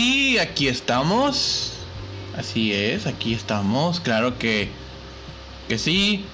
Y 0.00 0.38
aquí 0.38 0.68
estamos. 0.68 1.72
Así 2.36 2.72
es, 2.72 3.08
aquí 3.08 3.34
estamos. 3.34 3.98
Claro 3.98 4.38
que, 4.38 4.68
que 5.66 5.76
sí. 5.76 6.24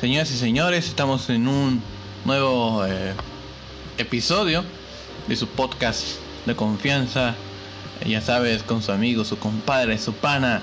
Señoras 0.00 0.32
y 0.32 0.36
señores, 0.36 0.88
estamos 0.88 1.30
en 1.30 1.46
un 1.46 1.80
nuevo 2.24 2.84
eh, 2.84 3.14
episodio 3.98 4.64
de 5.28 5.36
su 5.36 5.46
podcast 5.46 6.16
de 6.46 6.56
confianza. 6.56 7.36
Eh, 8.00 8.08
ya 8.08 8.20
sabes, 8.20 8.64
con 8.64 8.82
su 8.82 8.90
amigo, 8.90 9.24
su 9.24 9.38
compadre, 9.38 9.98
su 9.98 10.12
pana, 10.14 10.60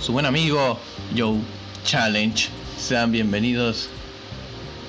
su 0.00 0.12
buen 0.12 0.24
amigo, 0.24 0.78
Joe 1.14 1.36
Challenge. 1.84 2.48
Sean 2.78 3.12
bienvenidos 3.12 3.90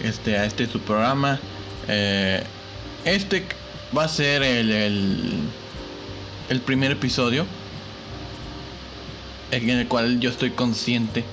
este, 0.01 0.37
a 0.37 0.45
este 0.45 0.65
su 0.65 0.79
programa. 0.79 1.41
Eh, 1.89 2.41
este 3.03 3.45
va 3.95 4.05
a 4.05 4.07
ser 4.07 4.43
el, 4.43 4.71
el, 4.71 5.33
el 6.51 6.59
primer 6.59 6.91
episodio 6.91 7.45
en 9.51 9.69
el 9.69 9.87
cual 9.87 10.19
yo 10.19 10.29
estoy 10.29 10.51
consciente. 10.51 11.23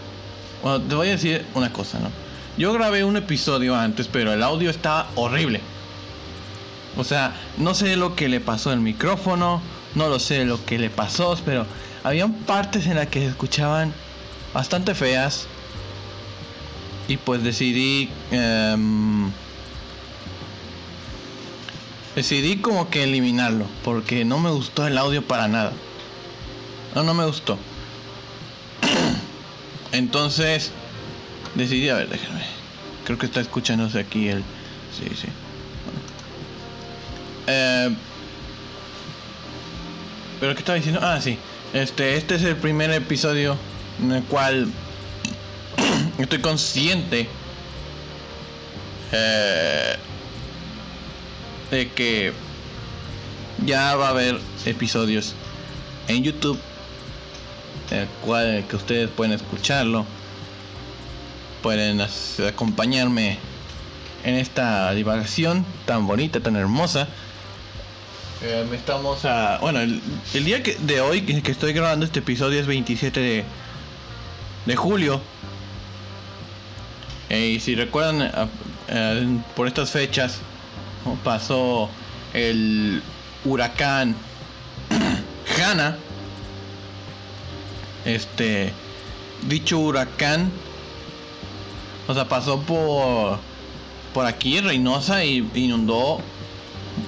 Bueno, 0.63 0.81
te 0.83 0.95
voy 0.95 1.09
a 1.09 1.13
decir 1.13 1.45
una 1.55 1.73
cosa, 1.73 1.99
¿no? 1.99 2.11
Yo 2.57 2.73
grabé 2.73 3.03
un 3.03 3.17
episodio 3.17 3.75
antes, 3.75 4.07
pero 4.07 4.33
el 4.33 4.45
audio 4.45 4.71
estaba 4.71 5.11
horrible. 5.17 5.61
O 6.97 7.03
sea, 7.03 7.35
no 7.57 7.75
sé 7.75 7.97
lo 7.97 8.15
que 8.15 8.29
le 8.29 8.39
pasó 8.39 8.71
al 8.71 8.81
micrófono, 8.81 9.61
no 9.97 10.09
lo 10.09 10.21
sé 10.21 10.45
lo 10.45 10.65
que 10.65 10.79
le 10.79 10.89
pasó, 10.89 11.37
pero 11.45 11.67
habían 12.05 12.33
partes 12.33 12.87
en 12.87 12.95
las 12.95 13.09
que 13.09 13.19
se 13.19 13.27
escuchaban 13.27 13.93
bastante 14.55 14.95
feas. 14.95 15.49
Y 17.09 17.17
pues 17.17 17.43
decidí... 17.43 18.09
em, 18.31 19.33
decidí 22.19 22.57
como 22.57 22.91
que 22.91 23.05
eliminarlo, 23.05 23.65
porque 23.85 24.25
no 24.25 24.41
me 24.41 24.51
gustó 24.51 24.85
el 24.89 24.99
audio 24.99 25.23
para 25.23 25.47
nada. 25.47 25.73
No, 26.97 27.05
no 27.05 27.15
me 27.15 27.25
gustó. 27.25 27.57
Entonces 29.93 30.73
decidí, 31.55 31.89
a 31.89 31.95
ver, 31.95 32.09
déjame. 32.09 32.43
Creo 33.05 33.19
que 33.19 33.27
está 33.27 33.41
escuchándose 33.41 34.01
aquí 34.01 34.29
el... 34.29 34.43
Sí, 34.99 35.05
sí. 35.15 35.29
Eh, 37.47 37.95
pero 40.41 40.55
qué 40.55 40.59
estaba 40.59 40.75
diciendo? 40.75 41.01
Ah, 41.01 41.21
sí. 41.21 41.39
Este, 41.73 42.17
este 42.17 42.35
es 42.35 42.43
el 42.43 42.57
primer 42.57 42.91
episodio 42.91 43.57
en 44.03 44.11
el 44.11 44.25
cual 44.25 44.67
estoy 46.19 46.41
consciente 46.41 47.29
eh, 49.13 49.78
de 51.71 51.89
que 51.91 52.33
ya 53.65 53.97
va 53.97 54.09
a 54.09 54.11
haber 54.11 54.39
episodios 54.65 55.35
en 56.09 56.23
YouTube 56.23 56.59
el 57.91 58.07
cual 58.25 58.65
que 58.69 58.77
ustedes 58.77 59.09
pueden 59.11 59.33
escucharlo 59.33 60.05
pueden 61.63 62.01
acompañarme 62.47 63.39
en 64.25 64.35
esta 64.35 64.93
divagación 64.93 65.65
tan 65.87 66.07
bonita 66.07 66.41
tan 66.41 66.57
hermosa. 66.57 67.09
Eh, 68.43 68.65
estamos 68.73 69.25
a 69.25 69.59
bueno 69.61 69.81
el, 69.81 70.01
día 70.45 70.63
que, 70.63 70.77
de 70.77 71.01
hoy 71.01 71.23
que, 71.23 71.51
estoy 71.51 71.73
grabando 71.73 72.07
este 72.07 72.21
episodio 72.21 72.61
es 72.61 72.67
27 72.67 73.21
de, 73.21 73.45
de 74.67 74.77
julio. 74.77 75.21
Y 77.31 77.61
si 77.61 77.75
recuerdan 77.75 78.33
por 79.55 79.67
estas 79.67 79.91
fechas 79.91 80.39
pasó 81.25 81.89
el 82.35 83.03
huracán 83.45 84.15
Hanna. 85.61 85.97
Este 88.05 88.73
dicho 89.47 89.79
huracán 89.79 90.51
o 92.07 92.15
sea 92.15 92.29
pasó 92.29 92.61
por 92.63 93.39
por 94.15 94.27
aquí 94.27 94.61
Reynosa 94.61 95.25
y 95.25 95.49
inundó 95.55 96.21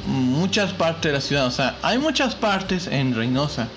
muchas 0.07 0.73
partes 0.73 1.03
de 1.03 1.13
la 1.13 1.21
ciudad. 1.21 1.47
O 1.47 1.51
sea 1.51 1.79
hay 1.83 1.99
muchas 1.99 2.35
partes 2.35 2.87
en 2.87 3.15
Reynosa 3.15 3.69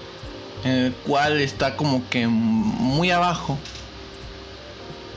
en 0.63 0.71
el 0.71 0.93
cual 0.93 1.39
está 1.41 1.75
como 1.75 2.07
que 2.09 2.27
muy 2.27 3.11
abajo. 3.11 3.57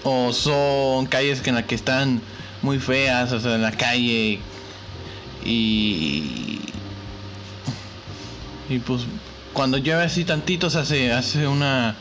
O 0.05 0.33
son 0.33 1.07
calles 1.07 1.41
que 1.41 1.51
en 1.51 1.57
las 1.57 1.65
que 1.65 1.75
están 1.75 2.21
muy 2.63 2.79
feas 2.79 3.33
o 3.33 3.41
sea 3.41 3.57
en 3.57 3.63
la 3.63 3.73
calle 3.73 4.41
y 5.47 6.61
y 8.69 8.79
pues 8.81 9.03
cuando 9.53 9.79
llueve 9.79 10.03
así 10.03 10.25
tantito 10.25 10.69
se 10.71 10.79
hace, 10.81 11.13
hace 11.13 11.47
una... 11.47 11.95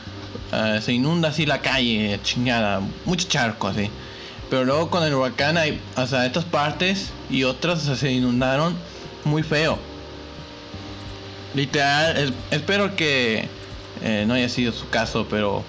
eh, 0.51 0.79
se 0.83 0.93
inunda 0.93 1.29
así 1.29 1.45
la 1.45 1.61
calle, 1.61 2.19
chingada, 2.23 2.81
mucho 3.05 3.27
charco 3.29 3.67
así. 3.67 3.89
Pero 4.49 4.65
luego 4.65 4.89
con 4.89 5.03
el 5.03 5.13
huracán 5.13 5.57
hay, 5.57 5.79
o 5.95 6.05
sea, 6.07 6.25
estas 6.25 6.43
partes 6.45 7.11
y 7.29 7.43
otras 7.43 7.81
se 7.83 8.11
inundaron 8.11 8.75
muy 9.23 9.41
feo. 9.43 9.79
Literal, 11.53 12.17
es- 12.17 12.33
espero 12.51 12.95
que 12.95 13.47
eh, 14.01 14.25
no 14.27 14.33
haya 14.33 14.49
sido 14.49 14.73
su 14.73 14.89
caso, 14.89 15.27
pero 15.29 15.63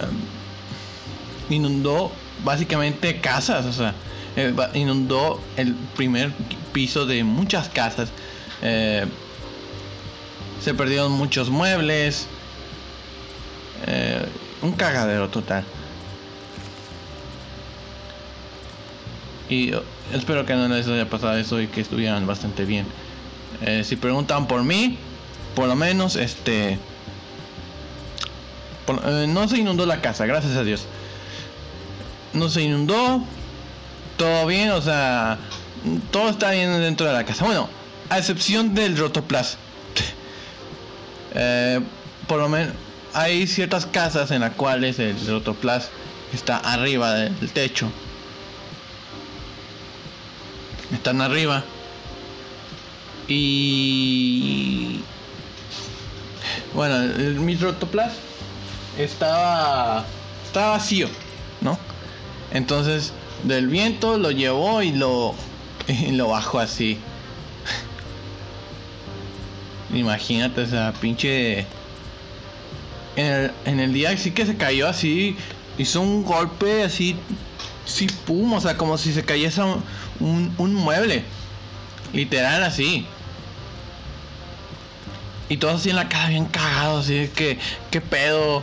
em, 0.00 1.54
inundó 1.54 2.10
básicamente 2.44 3.20
casas, 3.20 3.64
o 3.66 3.72
sea, 3.72 3.94
eh, 4.36 4.54
inundó 4.74 5.40
el 5.56 5.74
primer 5.96 6.30
piso 6.72 7.06
de 7.06 7.24
muchas 7.24 7.68
casas. 7.68 8.10
Eh, 8.62 9.06
se 10.62 10.74
perdieron 10.74 11.12
muchos 11.12 11.50
muebles. 11.50 12.26
eh, 13.86 14.24
un 14.62 14.72
cagadero 14.72 15.28
total. 15.28 15.64
Y 19.48 19.72
espero 20.14 20.46
que 20.46 20.54
no 20.54 20.68
les 20.68 20.86
haya 20.86 21.10
pasado 21.10 21.36
eso 21.36 21.60
y 21.60 21.66
que 21.66 21.80
estuvieran 21.80 22.26
bastante 22.26 22.64
bien. 22.64 22.86
Si 23.84 23.96
preguntan 23.96 24.48
por 24.48 24.64
mí, 24.64 24.98
por 25.54 25.68
lo 25.68 25.76
menos 25.76 26.16
este... 26.16 26.78
no 29.28 29.48
se 29.48 29.58
inundó 29.58 29.86
la 29.86 30.00
casa, 30.00 30.26
gracias 30.26 30.56
a 30.56 30.64
Dios. 30.64 30.86
No 32.32 32.48
se 32.48 32.62
inundó. 32.62 33.22
Todo 34.22 34.46
bien, 34.46 34.70
o 34.70 34.80
sea... 34.80 35.36
Todo 36.12 36.28
está 36.28 36.52
bien 36.52 36.80
dentro 36.80 37.08
de 37.08 37.12
la 37.12 37.24
casa. 37.24 37.44
Bueno, 37.44 37.68
a 38.08 38.18
excepción 38.18 38.72
del 38.72 38.96
rotoplas. 38.96 39.58
Eh, 41.34 41.80
por 42.26 42.40
lo 42.40 42.48
menos 42.50 42.74
hay 43.14 43.46
ciertas 43.46 43.86
casas 43.86 44.30
en 44.32 44.42
las 44.42 44.52
cuales 44.52 44.98
el 44.98 45.16
rotoplas 45.26 45.88
está 46.34 46.58
arriba 46.58 47.14
del 47.14 47.50
techo. 47.50 47.90
Están 50.92 51.22
arriba. 51.22 51.64
Y 53.28 55.00
bueno, 56.74 56.96
el, 56.96 57.40
mi 57.40 57.56
rotoplas 57.56 58.12
estaba 58.98 60.04
estaba 60.44 60.72
vacío, 60.72 61.08
¿no? 61.62 61.78
Entonces, 62.52 63.14
del 63.44 63.68
viento 63.68 64.18
lo 64.18 64.30
llevó 64.30 64.82
y 64.82 64.92
lo 64.92 65.34
lo 66.10 66.28
bajó 66.28 66.60
así. 66.60 66.98
Imagínate, 69.92 70.62
o 70.62 70.66
sea, 70.66 70.92
pinche. 71.00 71.66
En 73.14 73.78
el, 73.78 73.92
día 73.92 74.16
sí 74.16 74.30
que 74.30 74.46
se 74.46 74.56
cayó 74.56 74.88
así. 74.88 75.36
Hizo 75.76 76.00
un 76.00 76.24
golpe 76.24 76.82
así. 76.82 77.16
Sí, 77.84 78.06
pum, 78.26 78.54
o 78.54 78.60
sea, 78.60 78.76
como 78.76 78.96
si 78.96 79.12
se 79.12 79.24
cayese 79.24 79.60
un, 80.20 80.54
un, 80.56 80.74
mueble. 80.74 81.24
Literal 82.12 82.62
así. 82.62 83.06
Y 85.48 85.58
todos 85.58 85.80
así 85.80 85.90
en 85.90 85.96
la 85.96 86.08
cara 86.08 86.28
bien 86.28 86.46
cagados, 86.46 87.04
así 87.04 87.28
que, 87.34 87.58
¿qué 87.90 88.00
pedo? 88.00 88.62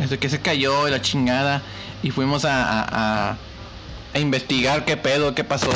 Este, 0.00 0.18
que 0.18 0.28
se 0.28 0.40
cayó 0.40 0.88
la 0.88 1.00
chingada. 1.00 1.62
Y 2.02 2.10
fuimos 2.10 2.44
a, 2.44 3.36
a 4.14 4.18
investigar 4.18 4.84
qué 4.84 4.96
pedo, 4.96 5.34
qué 5.34 5.44
pasó 5.44 5.70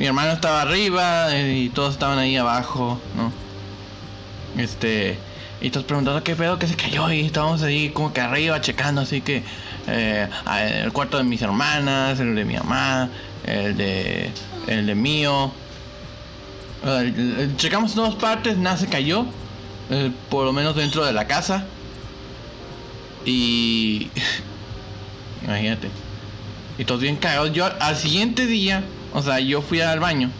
mi 0.00 0.06
hermano 0.06 0.32
estaba 0.32 0.62
arriba 0.62 1.28
y 1.36 1.68
todos 1.68 1.92
estaban 1.92 2.18
ahí 2.18 2.34
abajo, 2.34 2.98
¿no? 3.14 3.30
Este, 4.58 5.18
y 5.60 5.68
todos 5.68 5.84
preguntando 5.84 6.24
qué 6.24 6.34
pedo 6.34 6.58
que 6.58 6.66
se 6.66 6.74
cayó 6.74 7.12
y 7.12 7.20
estábamos 7.20 7.62
ahí 7.62 7.90
como 7.90 8.10
que 8.14 8.22
arriba 8.22 8.62
checando, 8.62 9.02
así 9.02 9.20
que 9.20 9.42
eh, 9.88 10.26
el 10.82 10.90
cuarto 10.94 11.18
de 11.18 11.24
mis 11.24 11.42
hermanas, 11.42 12.18
el 12.18 12.34
de 12.34 12.46
mi 12.46 12.54
mamá, 12.54 13.10
el 13.46 13.76
de 13.76 14.30
el 14.68 14.86
de 14.86 14.94
mío. 14.94 15.52
Eh, 16.82 17.50
checamos 17.58 17.94
todas 17.94 18.14
partes, 18.14 18.56
nada 18.56 18.78
se 18.78 18.86
cayó, 18.86 19.26
eh, 19.90 20.10
por 20.30 20.46
lo 20.46 20.54
menos 20.54 20.76
dentro 20.76 21.04
de 21.04 21.12
la 21.12 21.26
casa. 21.26 21.66
Y 23.26 24.08
imagínate. 25.42 25.88
Y 26.78 26.84
todos 26.84 27.00
bien 27.00 27.16
cagados. 27.16 27.52
Yo 27.52 27.68
al 27.80 27.96
siguiente 27.96 28.46
día, 28.46 28.84
o 29.12 29.22
sea, 29.22 29.40
yo 29.40 29.62
fui 29.62 29.80
al 29.80 30.00
baño. 30.00 30.30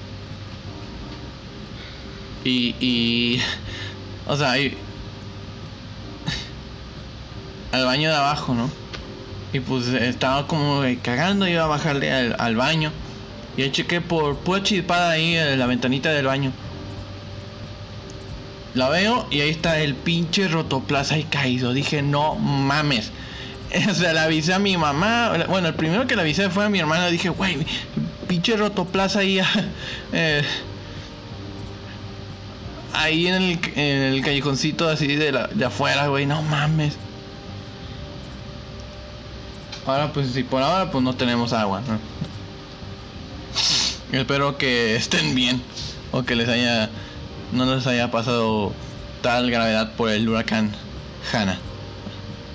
Y, 2.44 2.75
y 2.81 3.41
o 4.26 4.37
sea, 4.37 4.52
al 7.73 7.85
baño 7.85 8.11
de 8.11 8.17
abajo, 8.17 8.55
¿no? 8.55 8.70
Y 9.52 9.61
pues 9.61 9.88
estaba 9.88 10.47
como 10.47 10.82
cagando, 11.02 11.49
iba 11.49 11.64
a 11.64 11.67
bajarle 11.67 12.12
al, 12.12 12.56
baño. 12.56 12.93
Y 13.56 13.62
ahí 13.62 13.73
chequé 13.73 14.00
por 14.00 14.37
pura 14.37 14.62
chispada 14.62 15.11
ahí 15.11 15.37
en 15.37 15.58
la 15.58 15.67
ventanita 15.67 16.11
del 16.11 16.26
baño. 16.26 16.52
La 18.75 18.88
veo 18.88 19.26
y 19.31 19.41
ahí 19.41 19.50
está 19.50 19.81
el 19.81 19.94
pinche 19.94 20.47
rotoplaza 20.47 21.17
ahí 21.17 21.25
caído. 21.25 21.73
Dije, 21.73 22.02
no 22.02 22.37
mames. 22.37 23.11
O 23.90 23.94
sea, 23.94 24.12
le 24.12 24.20
avisé 24.20 24.52
a 24.55 24.58
mi 24.58 24.76
mamá. 24.76 25.32
Bueno, 25.49 25.69
el 25.69 25.75
primero 25.75 26.06
que 26.06 26.17
le 26.17 26.22
avisé 26.22 26.50
fue 26.50 26.64
a 26.64 26.69
mi 26.69 26.78
hermana. 26.78 27.06
Dije, 27.08 27.28
güey, 27.28 27.67
pinche 28.28 28.56
rotoplaza 28.56 29.20
ahí. 29.20 29.40
Eh, 30.12 30.43
ahí 32.93 33.28
en 33.28 33.34
el, 33.34 33.61
en 33.76 34.22
callejoncito 34.22 34.88
así 34.88 35.14
de, 35.14 35.31
la, 35.31 35.46
de 35.46 35.64
afuera, 35.64 36.08
güey. 36.08 36.26
No 36.26 36.43
mames. 36.43 36.96
Ahora, 39.87 40.12
pues, 40.12 40.32
si 40.32 40.43
por 40.43 40.62
ahora, 40.62 40.90
pues 40.90 41.02
no 41.05 41.14
tenemos 41.14 41.52
agua, 41.52 41.82
¿no? 41.87 41.99
Espero 44.19 44.58
que 44.58 44.96
estén 44.96 45.34
bien. 45.34 45.62
O 46.12 46.25
que 46.25 46.34
les 46.34 46.49
haya. 46.49 46.90
No 47.52 47.73
les 47.73 47.87
haya 47.87 48.11
pasado 48.11 48.73
tal 49.23 49.50
gravedad 49.50 49.93
por 49.96 50.11
el 50.11 50.28
huracán 50.28 50.73
Hanna. 51.32 51.58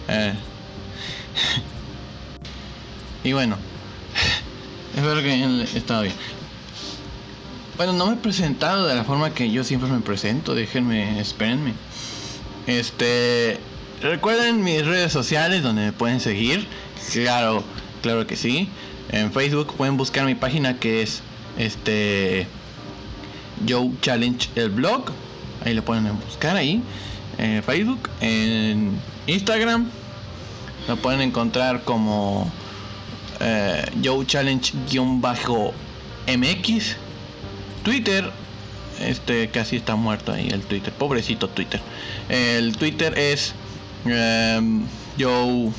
Eh. 0.07 0.33
Y 3.23 3.33
bueno, 3.33 3.57
espero 4.95 5.21
que 5.21 5.63
estado 5.75 6.03
bien. 6.03 6.13
Bueno, 7.77 7.91
no 7.91 8.07
me 8.07 8.13
he 8.13 8.17
presentado 8.17 8.87
de 8.87 8.95
la 8.95 9.03
forma 9.03 9.33
que 9.33 9.51
yo 9.51 9.63
siempre 9.65 9.89
me 9.89 9.99
presento. 9.99 10.55
Déjenme, 10.55 11.19
espérenme. 11.19 11.73
Este, 12.67 13.59
recuerden 14.01 14.63
mis 14.63 14.85
redes 14.85 15.11
sociales 15.11 15.61
donde 15.61 15.87
me 15.87 15.91
pueden 15.91 16.21
seguir. 16.21 16.67
Claro, 17.11 17.63
claro 18.01 18.25
que 18.27 18.37
sí. 18.37 18.69
En 19.09 19.31
Facebook 19.33 19.73
pueden 19.75 19.97
buscar 19.97 20.25
mi 20.25 20.35
página 20.35 20.79
que 20.79 21.01
es 21.01 21.21
este 21.57 22.47
Joe 23.67 23.91
Challenge 24.01 24.49
el 24.55 24.69
blog. 24.69 25.11
Ahí 25.65 25.73
lo 25.73 25.83
pueden 25.83 26.07
buscar 26.19 26.55
ahí. 26.55 26.81
En 27.37 27.61
Facebook, 27.61 28.09
en 28.21 28.97
Instagram 29.27 29.89
lo 30.87 30.95
pueden 30.97 31.21
encontrar 31.21 31.83
como 31.83 32.51
eh, 33.39 33.85
Challenge-MX. 34.01 36.95
Twitter, 37.83 38.31
este 38.99 39.49
casi 39.49 39.75
está 39.75 39.95
muerto 39.95 40.31
ahí 40.31 40.47
el 40.49 40.61
Twitter, 40.61 40.93
pobrecito 40.93 41.47
Twitter. 41.47 41.81
El 42.29 42.75
Twitter 42.77 43.17
es 43.17 43.53
eh, 44.05 44.59
Joe, 45.19 45.71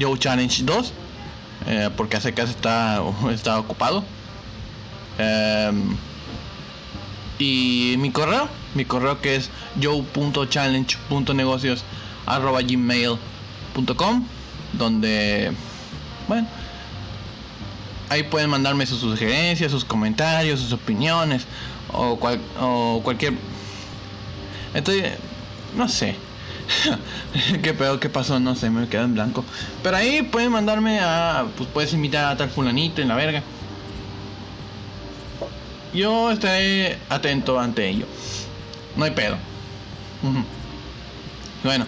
Joe 0.00 0.18
Challenge 0.18 0.62
2, 0.64 0.92
eh, 1.66 1.90
porque 1.96 2.16
hace 2.16 2.32
casi 2.32 2.52
está, 2.52 3.02
está 3.32 3.58
ocupado. 3.58 4.04
Em, 5.18 5.96
y 7.38 7.96
mi 7.98 8.10
correo, 8.10 8.48
mi 8.74 8.86
correo 8.86 9.20
que 9.20 9.36
es 9.36 9.50
joe.challenge.negocios 9.82 11.84
arroba 12.26 12.62
gmail 12.62 13.18
donde, 14.72 15.52
bueno, 16.28 16.46
ahí 18.08 18.22
pueden 18.22 18.50
mandarme 18.50 18.86
sus 18.86 19.00
sugerencias, 19.00 19.70
sus 19.70 19.84
comentarios, 19.84 20.60
sus 20.60 20.72
opiniones 20.72 21.46
o, 21.92 22.18
o 22.60 23.00
cualquier... 23.02 23.34
Estoy, 24.74 25.04
no 25.76 25.88
sé. 25.88 26.16
qué 27.62 27.72
peor 27.74 28.00
que 28.00 28.08
pasó, 28.08 28.40
no 28.40 28.54
sé, 28.54 28.70
me 28.70 28.88
quedé 28.88 29.02
en 29.02 29.14
blanco. 29.14 29.44
Pero 29.82 29.96
ahí 29.96 30.22
pueden 30.22 30.52
mandarme 30.52 31.00
a, 31.00 31.46
pues 31.56 31.68
puedes 31.72 31.92
invitar 31.92 32.32
a 32.32 32.36
tal 32.36 32.50
fulanito 32.50 33.00
en 33.00 33.08
la 33.08 33.14
verga. 33.14 33.42
Yo 35.94 36.30
estaré 36.30 36.98
atento 37.08 37.58
ante 37.58 37.88
ello. 37.88 38.06
No 38.96 39.04
hay 39.04 39.12
pedo. 39.12 39.36
Bueno 41.62 41.86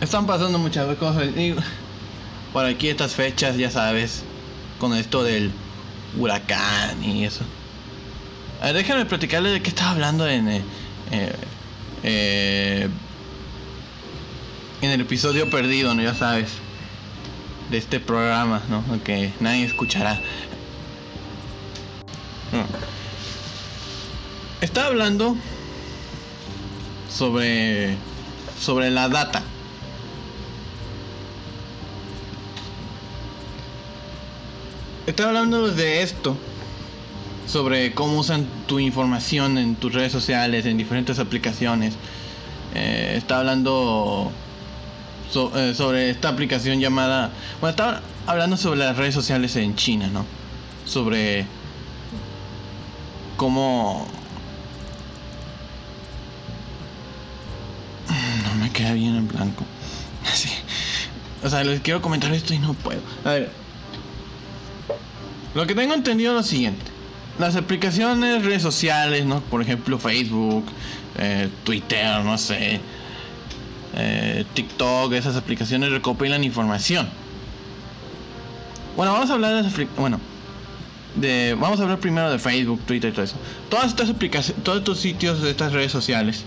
están 0.00 0.26
pasando 0.26 0.58
muchas 0.58 0.96
cosas. 0.96 1.28
Y 1.36 1.54
por 2.52 2.64
aquí 2.64 2.88
estas 2.88 3.14
fechas, 3.14 3.56
ya 3.56 3.70
sabes, 3.70 4.22
con 4.78 4.94
esto 4.94 5.22
del 5.22 5.52
huracán 6.18 7.02
y 7.04 7.24
eso. 7.24 7.44
A 8.60 8.66
ver, 8.66 8.76
déjenme 8.76 9.06
platicarles 9.06 9.52
de 9.52 9.62
qué 9.62 9.70
estaba 9.70 9.92
hablando 9.92 10.28
en, 10.28 10.48
eh, 10.48 10.62
eh, 12.02 12.88
en 14.82 14.90
el 14.90 15.00
episodio 15.00 15.48
perdido, 15.50 15.94
¿no? 15.94 16.02
Ya 16.02 16.14
sabes. 16.14 16.50
De 17.70 17.78
este 17.78 18.00
programa, 18.00 18.62
¿no? 18.68 18.82
Que 19.04 19.32
nadie 19.38 19.64
escuchará. 19.64 20.20
Estaba 24.60 24.88
hablando 24.88 25.36
sobre 27.08 27.96
sobre 28.60 28.90
la 28.90 29.08
data. 29.08 29.42
Estoy 35.10 35.26
hablando 35.26 35.66
de 35.66 36.02
esto, 36.02 36.36
sobre 37.44 37.92
cómo 37.94 38.20
usan 38.20 38.46
tu 38.68 38.78
información 38.78 39.58
en 39.58 39.74
tus 39.74 39.92
redes 39.92 40.12
sociales, 40.12 40.66
en 40.66 40.78
diferentes 40.78 41.18
aplicaciones. 41.18 41.94
Eh, 42.76 43.14
está 43.16 43.40
hablando 43.40 44.30
eh, 45.56 45.74
sobre 45.76 46.10
esta 46.10 46.28
aplicación 46.28 46.78
llamada... 46.78 47.32
Bueno, 47.60 47.70
estaba 47.70 48.02
hablando 48.28 48.56
sobre 48.56 48.78
las 48.78 48.96
redes 48.96 49.12
sociales 49.12 49.56
en 49.56 49.74
China, 49.74 50.06
¿no? 50.12 50.24
Sobre 50.86 51.44
cómo... 53.36 54.06
No 58.44 58.54
me 58.62 58.70
queda 58.70 58.92
bien 58.92 59.16
en 59.16 59.26
blanco. 59.26 59.64
O 61.42 61.48
sea, 61.48 61.64
les 61.64 61.80
quiero 61.80 62.02
comentar 62.02 62.30
esto 62.34 62.52
y 62.52 62.58
no 62.58 62.74
puedo. 62.74 63.00
A 63.24 63.30
ver, 63.30 63.50
lo 65.54 65.66
que 65.66 65.74
tengo 65.74 65.94
entendido 65.94 66.32
es 66.32 66.36
lo 66.36 66.42
siguiente. 66.42 66.84
Las 67.38 67.56
aplicaciones, 67.56 68.44
redes 68.44 68.62
sociales, 68.62 69.24
¿no? 69.24 69.40
Por 69.40 69.62
ejemplo, 69.62 69.98
Facebook, 69.98 70.66
eh, 71.18 71.48
Twitter, 71.64 72.20
no 72.22 72.36
sé, 72.36 72.80
eh, 73.94 74.44
TikTok, 74.54 75.12
esas 75.12 75.36
aplicaciones 75.36 75.90
recopilan 75.90 76.44
información. 76.44 77.08
Bueno, 78.96 79.12
vamos 79.12 79.30
a 79.30 79.34
hablar 79.34 79.64
de 79.64 79.88
bueno, 79.96 80.20
de 81.16 81.56
vamos 81.58 81.80
a 81.80 81.84
hablar 81.84 81.98
primero 81.98 82.30
de 82.30 82.38
Facebook, 82.38 82.80
Twitter 82.86 83.10
y 83.10 83.12
todo 83.12 83.24
eso. 83.24 83.36
Todas 83.68 83.86
estas 83.86 84.10
aplicaciones, 84.10 84.62
todos 84.62 84.78
estos 84.78 85.00
sitios 85.00 85.40
de 85.42 85.50
estas 85.50 85.72
redes 85.72 85.90
sociales 85.90 86.44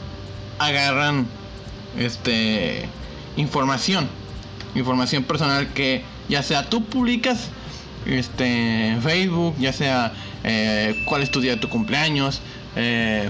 agarran 0.60 1.26
este 1.98 2.88
información, 3.36 4.08
información 4.76 5.24
personal 5.24 5.68
que 5.74 6.04
ya 6.30 6.44
sea 6.44 6.70
tú 6.70 6.86
publicas 6.86 7.50
este, 8.06 8.98
Facebook, 9.02 9.56
ya 9.60 9.74
sea 9.74 10.14
eh, 10.44 10.96
cuál 11.06 11.24
es 11.24 11.32
tu 11.32 11.42
día 11.42 11.52
de 11.52 11.58
tu 11.58 11.70
cumpleaños, 11.70 12.42
eh, 12.76 13.30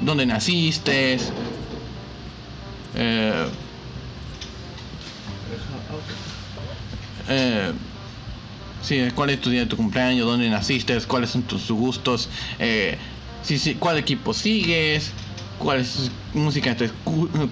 dónde 0.00 0.26
naciste, 0.26 1.18
eh, 2.94 3.46
eh, 7.28 7.72
sí, 8.82 9.08
cuál 9.14 9.30
es 9.30 9.40
tu 9.40 9.50
día 9.50 9.60
de 9.60 9.66
tu 9.66 9.76
cumpleaños, 9.76 10.26
dónde 10.26 10.48
naciste, 10.48 10.98
cuáles 11.06 11.30
son 11.30 11.42
tus 11.42 11.70
gustos, 11.70 12.28
eh, 12.58 12.98
sí, 13.42 13.76
cuál 13.76 13.98
equipo 13.98 14.34
sigues, 14.34 15.12
cuál 15.58 15.80
es 15.80 16.10
música 16.32 16.76
te 16.76 16.90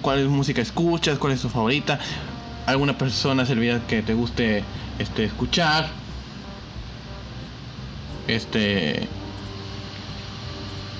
cuál 0.01 0.19
es 0.19 0.27
música 0.27 0.61
escuchas, 0.61 1.19
cuál 1.19 1.33
es 1.33 1.41
tu 1.41 1.49
favorita, 1.49 1.99
alguna 2.69 2.97
persona 2.97 3.45
servidor 3.45 3.81
que 3.81 4.01
te 4.01 4.13
guste 4.13 4.63
este 4.99 5.25
escuchar 5.25 5.89
este 8.27 9.07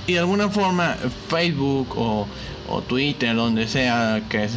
y 0.08 0.14
de 0.14 0.20
alguna 0.20 0.50
forma 0.50 0.96
Facebook 1.28 1.96
o, 1.96 2.28
Twitter 2.88 3.36
donde 3.36 3.68
sea 3.68 4.22
que 4.30 4.44
es 4.44 4.54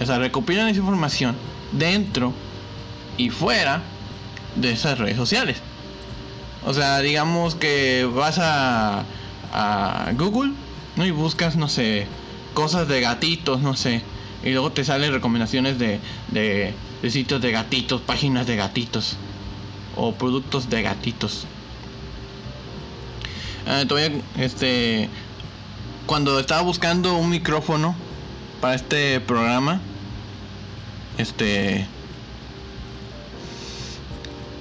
o 0.00 0.06
sea 0.06 0.18
recopilan 0.18 0.68
esa 0.68 0.80
información 0.80 1.36
dentro 1.72 2.32
y 3.18 3.30
fuera 3.30 3.82
de 4.56 4.72
esas 4.72 4.98
redes 4.98 5.16
sociales. 5.16 5.58
O 6.64 6.72
sea 6.72 6.98
digamos 7.00 7.54
que 7.54 8.08
vas 8.10 8.38
a, 8.38 9.04
a 9.52 10.12
Google 10.16 10.52
y 10.96 11.10
buscas 11.10 11.56
no 11.56 11.68
sé 11.68 12.06
cosas 12.54 12.88
de 12.88 13.00
gatitos 13.00 13.60
no 13.60 13.76
sé 13.76 14.02
y 14.44 14.50
luego 14.50 14.70
te 14.70 14.84
salen 14.84 15.12
recomendaciones 15.12 15.78
de, 15.78 16.00
de, 16.28 16.74
sitios 17.10 17.40
de 17.40 17.50
gatitos, 17.50 18.02
páginas 18.02 18.46
de 18.46 18.56
gatitos 18.56 19.16
o 19.96 20.12
productos 20.12 20.68
de 20.68 20.82
gatitos. 20.82 21.46
Ah, 23.66 23.84
todavía, 23.88 24.20
este, 24.38 25.08
cuando 26.04 26.38
estaba 26.38 26.60
buscando 26.60 27.14
un 27.16 27.30
micrófono 27.30 27.96
para 28.60 28.74
este 28.74 29.18
programa, 29.20 29.80
este, 31.16 31.86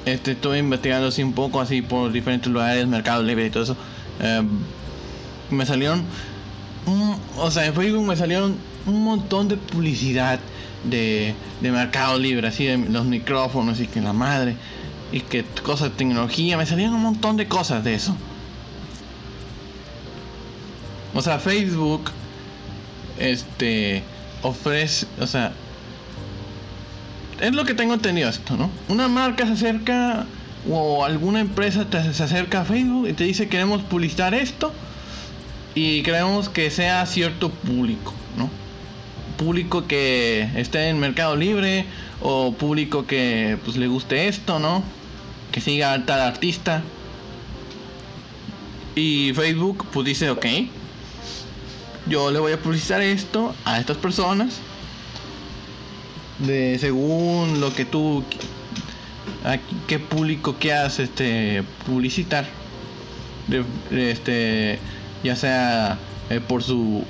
este 0.06 0.32
estuve 0.32 0.60
investigando 0.60 1.08
así 1.08 1.24
un 1.24 1.34
poco 1.34 1.60
así 1.60 1.82
por 1.82 2.14
diferentes 2.14 2.50
lugares, 2.50 2.88
Mercado 2.88 3.22
Libre 3.22 3.48
y 3.48 3.50
todo 3.50 3.64
eso. 3.64 3.78
Em, 4.22 4.48
me 5.50 5.66
salieron, 5.66 6.06
o 7.38 7.52
sea, 7.52 7.66
en 7.66 7.74
Facebook 7.74 8.06
me 8.06 8.16
salieron 8.16 8.58
un 8.86 9.04
montón 9.04 9.48
de 9.48 9.58
publicidad 9.58 10.40
de, 10.84 11.34
de 11.62 11.72
Mercado 11.72 12.20
Libre, 12.20 12.48
así 12.48 12.66
de 12.66 12.78
los 12.78 13.06
micrófonos 13.06 13.80
y 13.80 13.88
que 13.88 14.02
la 14.02 14.14
madre 14.14 14.56
y 15.12 15.22
que 15.22 15.44
cosas 15.64 15.92
de 15.92 15.96
tecnología, 15.96 16.58
me 16.58 16.66
salían 16.66 16.94
un 16.94 17.02
montón 17.04 17.38
de 17.38 17.48
cosas 17.48 17.84
de 17.84 17.94
eso. 17.94 18.16
O 21.14 21.22
sea, 21.22 21.38
Facebook 21.38 22.10
este 23.20 24.04
ofrece, 24.42 25.06
o 25.20 25.28
sea, 25.28 25.54
es 27.40 27.54
lo 27.54 27.64
que 27.66 27.76
tengo 27.76 27.94
entendido 27.94 28.30
esto, 28.30 28.58
¿no? 28.58 28.70
Una 28.90 29.08
marca 29.08 29.46
se 29.46 29.54
acerca 29.54 30.26
o 30.70 31.06
alguna 31.06 31.42
empresa 31.42 31.86
se 31.92 32.24
acerca 32.24 32.62
a 32.62 32.66
Facebook 32.66 33.08
y 33.10 33.14
te 33.14 33.26
dice 33.26 33.50
queremos 33.50 33.82
publicitar 33.84 34.34
esto 34.34 34.72
y 35.76 36.02
queremos 36.04 36.50
que 36.50 36.72
sea 36.72 37.06
cierto 37.06 37.50
público. 37.50 38.14
Público 39.38 39.88
que 39.88 40.50
esté 40.56 40.90
en 40.90 41.00
Mercado 41.00 41.36
Libre 41.36 41.86
o 42.22 42.54
público 42.54 43.06
que 43.06 43.58
pues 43.64 43.78
le 43.78 43.88
guste 43.88 44.28
esto, 44.28 44.60
¿no? 44.60 44.84
Que 45.52 45.62
siga 45.62 45.94
a 45.94 46.06
tal 46.06 46.22
artista. 46.22 46.84
Y 48.96 49.34
Facebook 49.34 49.86
pues 49.92 50.06
dice, 50.06 50.30
ok, 50.30 50.46
yo 52.08 52.32
le 52.32 52.40
voy 52.40 52.52
a 52.52 52.60
publicitar 52.60 53.02
esto 53.02 53.56
a 53.66 53.80
estas 53.80 53.98
personas 53.98 54.60
de 56.40 56.78
según 56.80 57.62
lo 57.62 57.74
que 57.74 57.86
tú 57.86 58.24
qué 59.88 60.00
público 60.00 60.56
quieras 60.60 61.00
este 61.00 61.64
publicitar 61.86 62.46
este 63.92 64.80
ya 65.24 65.36
sea 65.36 65.98
eh, 66.30 66.40
por 66.40 66.64
su 66.64 67.04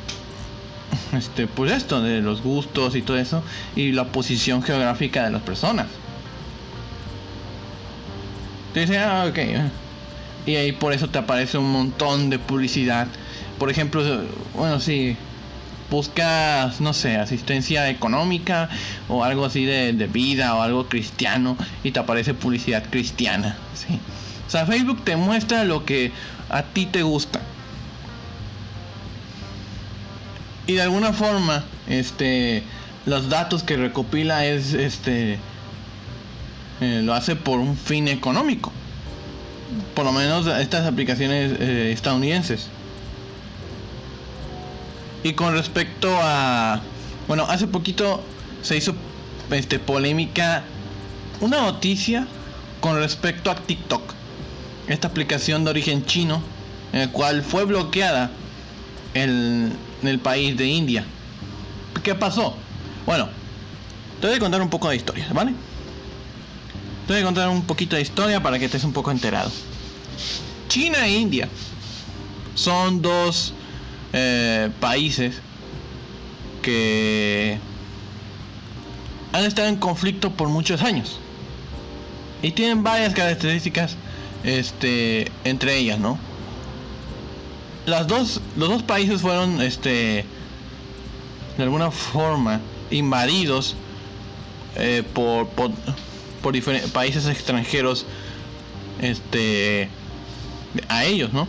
este 1.18 1.48
pues 1.48 1.72
esto 1.72 2.02
de 2.02 2.22
los 2.22 2.42
gustos 2.42 2.96
y 2.96 3.02
todo 3.02 3.18
eso 3.18 3.44
y 3.76 3.92
la 3.92 4.06
posición 4.06 4.62
geográfica 4.64 5.26
de 5.26 5.32
las 5.32 5.42
personas 5.42 5.88
ah 8.76 9.32
eh". 9.36 9.70
y 10.46 10.56
ahí 10.56 10.72
por 10.72 10.94
eso 10.94 11.10
te 11.10 11.20
aparece 11.20 11.58
un 11.58 11.72
montón 11.72 12.30
de 12.30 12.40
publicidad 12.40 13.08
por 13.60 13.70
ejemplo 13.70 14.04
bueno 14.56 14.80
sí 14.80 15.16
buscas, 15.94 16.82
no 16.82 16.92
sé, 16.92 17.18
asistencia 17.18 17.88
económica 17.88 18.68
o 19.08 19.24
algo 19.24 19.46
así 19.46 19.64
de, 19.64 19.92
vida 20.12 20.56
o 20.56 20.64
algo 20.64 20.90
cristiano 20.90 21.56
y 21.84 21.92
te 21.92 22.00
aparece 22.00 22.34
publicidad 22.34 22.84
cristiana. 22.90 23.56
¿sí? 23.76 24.00
O 24.48 24.50
sea, 24.50 24.66
Facebook 24.66 25.04
te 25.04 25.16
muestra 25.16 25.64
lo 25.66 25.86
que 25.86 26.12
a 26.50 26.64
ti 26.64 26.88
te 26.88 27.04
gusta. 27.04 27.42
Y 30.66 30.74
de 30.74 30.82
alguna 30.82 31.12
forma, 31.12 31.64
este, 31.88 32.64
los 33.06 33.30
datos 33.30 33.64
que 33.64 33.76
recopila 33.76 34.46
es, 34.46 34.74
este, 34.74 35.40
eh, 36.82 37.02
lo 37.04 37.14
hace 37.14 37.36
por 37.36 37.60
un 37.60 37.76
fin 37.78 38.08
económico. 38.08 38.72
Por 39.94 40.06
lo 40.06 40.12
menos 40.12 40.48
estas 40.48 40.86
aplicaciones 40.86 41.60
eh, 41.60 41.92
estadounidenses. 41.92 42.68
Y 45.24 45.34
con 45.34 45.54
respecto 45.54 46.10
a. 46.22 46.82
Bueno, 47.28 47.46
hace 47.50 47.68
poquito 47.68 48.22
se 48.62 48.78
hizo 48.78 48.94
este, 49.52 49.80
polémica 49.80 50.64
una 51.40 51.62
noticia 51.62 52.28
con 52.82 52.98
respecto 52.98 53.52
a 53.52 53.56
TikTok. 53.56 54.02
Esta 54.88 55.08
aplicación 55.08 55.64
de 55.64 55.70
origen 55.72 56.06
chino, 56.06 56.42
en 56.92 57.02
el 57.02 57.10
cual 57.12 57.42
fue 57.42 57.64
bloqueada 57.66 58.32
en, 60.04 60.10
el 60.10 60.20
país 60.20 60.56
de 60.58 60.68
India. 60.68 61.06
¿Qué 62.04 62.16
pasó? 62.16 62.56
Bueno, 63.06 63.30
te 64.22 64.28
voy 64.28 64.36
a 64.36 64.40
contar 64.40 64.62
un 64.62 64.70
poco 64.70 64.90
de 64.90 64.98
historia, 64.98 65.28
¿vale? 65.34 65.54
Te 67.08 67.14
voy 67.14 67.22
a 67.22 67.26
contar 67.26 67.50
un 67.50 67.64
poquito 67.66 67.96
de 67.96 68.02
historia 68.02 68.42
para 68.44 68.60
que 68.60 68.66
estés 68.66 68.84
un 68.84 68.94
poco 68.94 69.12
enterado. 69.12 69.52
China 70.68 71.06
e 71.06 71.12
India 71.12 71.50
son 72.56 73.02
dos 73.02 73.54
eh, 74.14 74.70
países 74.80 75.42
que 76.62 77.58
han 79.34 79.44
estado 79.46 79.68
en 79.68 79.78
conflicto 79.78 80.32
por 80.32 80.50
muchos 80.50 80.82
años 80.82 81.20
y 82.42 82.52
tienen 82.52 82.84
varias 82.84 83.14
características 83.14 83.98
este 84.44 85.32
entre 85.44 85.78
ellas 85.78 86.00
no 86.00 86.20
las 87.86 88.08
dos 88.08 88.42
los 88.56 88.70
dos 88.70 88.84
países 88.84 89.22
fueron 89.22 89.62
este 89.62 90.26
de 91.58 91.64
alguna 91.64 91.92
forma 91.92 92.60
invadidos 92.90 93.76
eh, 94.76 95.04
por, 95.14 95.48
por, 95.50 95.72
por 96.42 96.54
países 96.92 97.28
extranjeros 97.28 98.06
este 99.02 99.90
a 100.88 101.06
ellos 101.06 101.34
no 101.34 101.48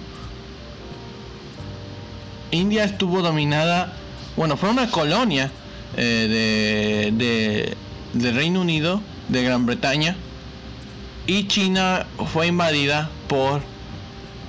India 2.54 2.84
estuvo 2.84 3.20
dominada, 3.20 3.92
bueno, 4.36 4.56
fue 4.56 4.70
una 4.70 4.88
colonia 4.88 5.50
eh, 5.96 7.10
de, 7.12 7.76
de, 8.12 8.32
Reino 8.32 8.60
Unido, 8.60 9.00
de 9.28 9.42
Gran 9.42 9.66
Bretaña, 9.66 10.16
y 11.26 11.48
China 11.48 12.06
fue 12.32 12.46
invadida 12.46 13.10
por, 13.28 13.60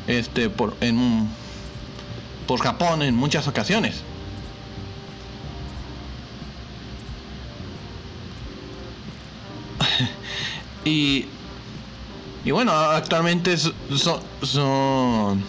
este, 0.08 0.50
por, 0.50 0.76
en, 0.82 1.28
por 2.48 2.62
Japón 2.62 3.02
en 3.02 3.16
muchas 3.16 3.48
ocasiones. 3.48 4.04
y, 10.86 11.26
y 12.44 12.52
bueno, 12.52 12.72
actualmente 12.74 13.58
son 13.58 15.44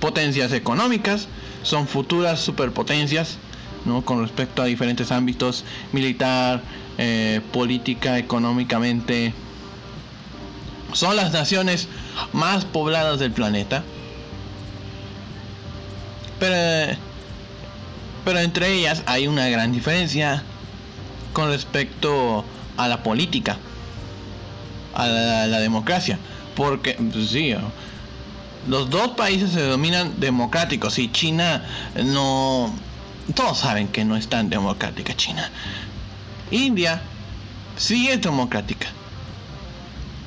potencias 0.00 0.52
económicas 0.52 1.28
son 1.62 1.86
futuras 1.86 2.40
superpotencias, 2.40 3.36
¿no? 3.84 4.04
Con 4.04 4.22
respecto 4.22 4.62
a 4.62 4.66
diferentes 4.66 5.12
ámbitos, 5.12 5.64
militar, 5.92 6.62
eh, 6.98 7.40
política, 7.52 8.18
económicamente. 8.18 9.32
Son 10.92 11.16
las 11.16 11.32
naciones 11.32 11.88
más 12.32 12.64
pobladas 12.64 13.18
del 13.20 13.32
planeta. 13.32 13.84
Pero, 16.40 16.96
pero 18.24 18.38
entre 18.40 18.72
ellas 18.72 19.02
hay 19.06 19.28
una 19.28 19.48
gran 19.48 19.72
diferencia 19.72 20.42
con 21.32 21.48
respecto 21.50 22.44
a 22.76 22.88
la 22.88 23.02
política, 23.02 23.58
a 24.94 25.06
la, 25.06 25.60
democracia. 25.60 26.18
Porque, 26.56 26.94
pues 27.12 27.30
sí, 27.30 27.54
los 28.66 28.90
dos 28.90 29.10
países 29.10 29.52
se 29.52 29.62
dominan 29.62 30.18
democráticos 30.18 30.98
y 30.98 31.10
China 31.12 31.64
no... 32.04 32.74
Todos 33.34 33.58
saben 33.58 33.86
que 33.88 34.04
no 34.04 34.16
es 34.16 34.28
tan 34.28 34.50
democrática 34.50 35.14
China. 35.14 35.48
India 36.50 37.00
sí 37.76 38.08
es 38.08 38.20
democrática. 38.20 38.88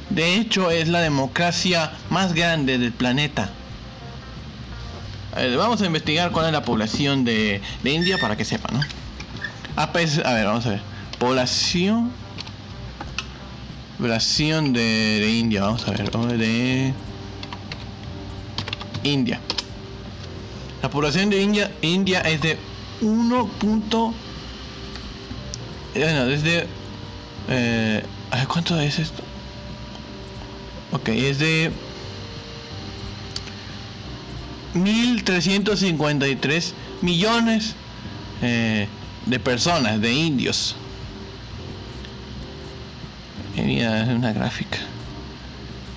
De 0.10 0.36
hecho 0.36 0.72
es 0.72 0.88
la 0.88 1.02
democracia 1.02 1.92
más 2.10 2.34
grande 2.34 2.78
del 2.78 2.94
planeta. 2.94 3.50
Vamos 5.58 5.82
a 5.82 5.86
investigar 5.86 6.32
cuál 6.32 6.48
es 6.48 6.52
la 6.52 6.64
población 6.64 7.26
de, 7.26 7.62
India 7.84 8.18
para 8.18 8.38
que 8.38 8.46
sepan, 8.46 8.78
¿no? 8.78 8.82
A, 9.76 9.84
a 9.84 10.34
ver, 10.34 10.46
vamos 10.46 10.66
a 10.66 10.70
ver. 10.70 10.82
Población... 11.20 12.12
Población 13.98 14.74
de, 14.74 14.82
de 14.82 15.30
India, 15.30 15.62
vamos 15.62 15.88
a 15.88 15.92
ver. 15.92 16.12
De... 16.12 16.94
India. 19.04 19.40
La 20.82 20.90
población 20.90 21.30
de 21.30 21.42
India, 21.42 21.72
India 21.82 22.20
es 22.22 22.42
de 22.42 22.58
1. 23.02 23.50
Bueno, 25.96 26.26
desde... 26.26 26.68
Eh, 27.50 28.04
¿Cuánto 28.48 28.80
es 28.80 29.00
esto? 29.00 29.24
Ok, 30.92 31.10
es 31.10 31.40
de 31.40 31.72
1.353 34.76 36.74
millones 37.02 37.74
eh, 38.42 38.88
de 39.26 39.40
personas, 39.40 40.02
de 40.02 40.12
indios. 40.12 40.76
Es 43.56 44.10
una 44.10 44.34
gráfica. 44.34 44.80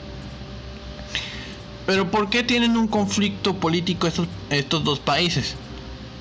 Pero 1.85 2.09
¿por 2.09 2.29
qué 2.29 2.43
tienen 2.43 2.77
un 2.77 2.87
conflicto 2.87 3.55
político 3.55 4.07
estos, 4.07 4.27
estos 4.49 4.83
dos 4.83 4.99
países? 4.99 5.55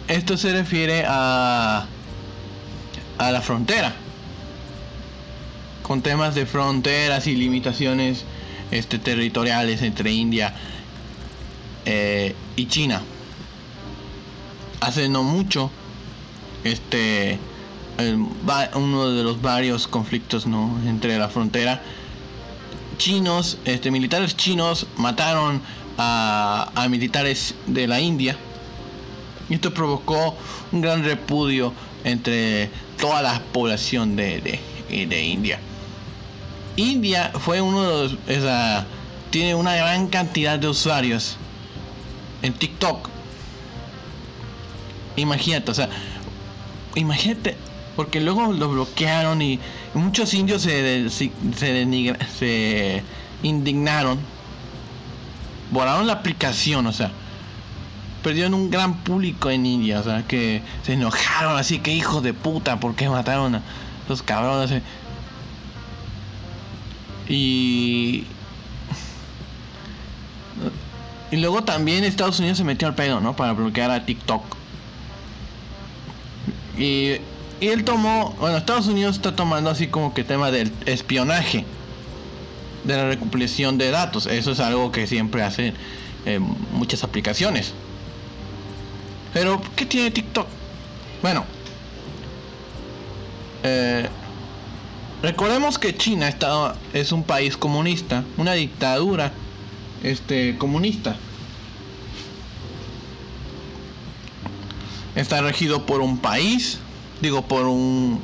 Esto 0.08 0.36
se 0.36 0.52
refiere 0.52 1.04
a, 1.06 1.86
a 3.18 3.30
la 3.30 3.40
frontera. 3.40 3.94
Con 5.84 6.00
temas 6.00 6.34
de 6.34 6.46
fronteras 6.46 7.26
y 7.26 7.36
limitaciones 7.36 8.24
este, 8.70 8.98
territoriales 8.98 9.82
entre 9.82 10.12
India 10.12 10.54
eh, 11.84 12.34
y 12.56 12.64
China. 12.68 13.02
Hace 14.80 15.10
no 15.10 15.22
mucho, 15.22 15.70
este, 16.64 17.38
uno 18.74 19.10
de 19.10 19.22
los 19.22 19.42
varios 19.42 19.86
conflictos 19.86 20.46
¿no? 20.46 20.74
entre 20.86 21.18
la 21.18 21.28
frontera, 21.28 21.82
chinos, 22.96 23.58
este, 23.66 23.90
militares 23.90 24.38
chinos 24.38 24.86
mataron 24.96 25.60
a, 25.98 26.86
militares 26.88 27.54
de 27.66 27.86
la 27.86 28.00
India. 28.00 28.38
Y 29.50 29.56
esto 29.56 29.74
provocó 29.74 30.34
un 30.72 30.80
gran 30.80 31.04
repudio 31.04 31.74
entre 32.04 32.70
toda 32.98 33.20
la 33.20 33.38
población 33.52 34.16
de 34.16 34.58
India. 34.88 35.60
India 36.76 37.30
fue 37.38 37.60
uno 37.60 37.82
de 37.82 38.08
los. 38.40 38.84
Tiene 39.30 39.54
una 39.54 39.74
gran 39.74 40.08
cantidad 40.08 40.58
de 40.58 40.68
usuarios 40.68 41.36
en 42.42 42.52
TikTok. 42.52 43.08
Imagínate, 45.16 45.70
o 45.70 45.74
sea, 45.74 45.88
imagínate, 46.94 47.56
porque 47.96 48.20
luego 48.20 48.52
lo 48.52 48.68
bloquearon 48.68 49.42
y 49.42 49.58
muchos 49.94 50.34
indios 50.34 50.62
se, 50.62 51.08
se, 51.10 51.30
se 52.38 53.02
indignaron, 53.42 54.18
borraron 55.70 56.06
la 56.06 56.14
aplicación, 56.14 56.86
o 56.86 56.92
sea, 56.92 57.12
perdieron 58.22 58.54
un 58.54 58.70
gran 58.70 59.02
público 59.04 59.50
en 59.50 59.66
India, 59.66 60.00
o 60.00 60.02
sea, 60.02 60.26
que 60.26 60.62
se 60.82 60.94
enojaron 60.94 61.56
así 61.56 61.78
que 61.78 61.92
hijos 61.92 62.22
de 62.22 62.34
puta, 62.34 62.80
¿por 62.80 62.94
qué 62.94 63.08
mataron 63.08 63.56
a 63.56 63.62
los 64.08 64.22
cabrones? 64.22 64.82
Y. 67.28 68.24
Y 71.30 71.36
luego 71.36 71.64
también 71.64 72.04
Estados 72.04 72.38
Unidos 72.38 72.58
se 72.58 72.64
metió 72.64 72.86
al 72.86 72.94
pedo, 72.94 73.20
¿no? 73.20 73.34
Para 73.34 73.52
bloquear 73.52 73.90
a 73.90 74.04
TikTok. 74.04 74.42
Y, 76.78 77.16
y 77.60 77.68
él 77.68 77.84
tomó. 77.84 78.34
Bueno, 78.38 78.56
Estados 78.56 78.86
Unidos 78.86 79.16
está 79.16 79.34
tomando 79.34 79.70
así 79.70 79.88
como 79.88 80.14
que 80.14 80.24
tema 80.24 80.50
del 80.50 80.72
espionaje. 80.86 81.64
De 82.84 82.96
la 82.96 83.08
recopilación 83.08 83.78
de 83.78 83.90
datos. 83.90 84.26
Eso 84.26 84.52
es 84.52 84.60
algo 84.60 84.92
que 84.92 85.06
siempre 85.06 85.42
hacen 85.42 85.74
eh, 86.26 86.38
muchas 86.38 87.02
aplicaciones. 87.02 87.72
Pero, 89.32 89.60
¿qué 89.74 89.86
tiene 89.86 90.10
TikTok? 90.10 90.46
Bueno. 91.22 91.44
Eh, 93.62 94.08
Recordemos 95.24 95.78
que 95.78 95.96
China 95.96 96.28
está, 96.28 96.76
es 96.92 97.10
un 97.10 97.22
país 97.22 97.56
comunista, 97.56 98.24
una 98.36 98.52
dictadura 98.52 99.32
este, 100.02 100.58
comunista. 100.58 101.16
Está 105.14 105.40
regido 105.40 105.86
por 105.86 106.02
un 106.02 106.18
país, 106.18 106.78
digo 107.22 107.40
por 107.40 107.68
un... 107.68 108.20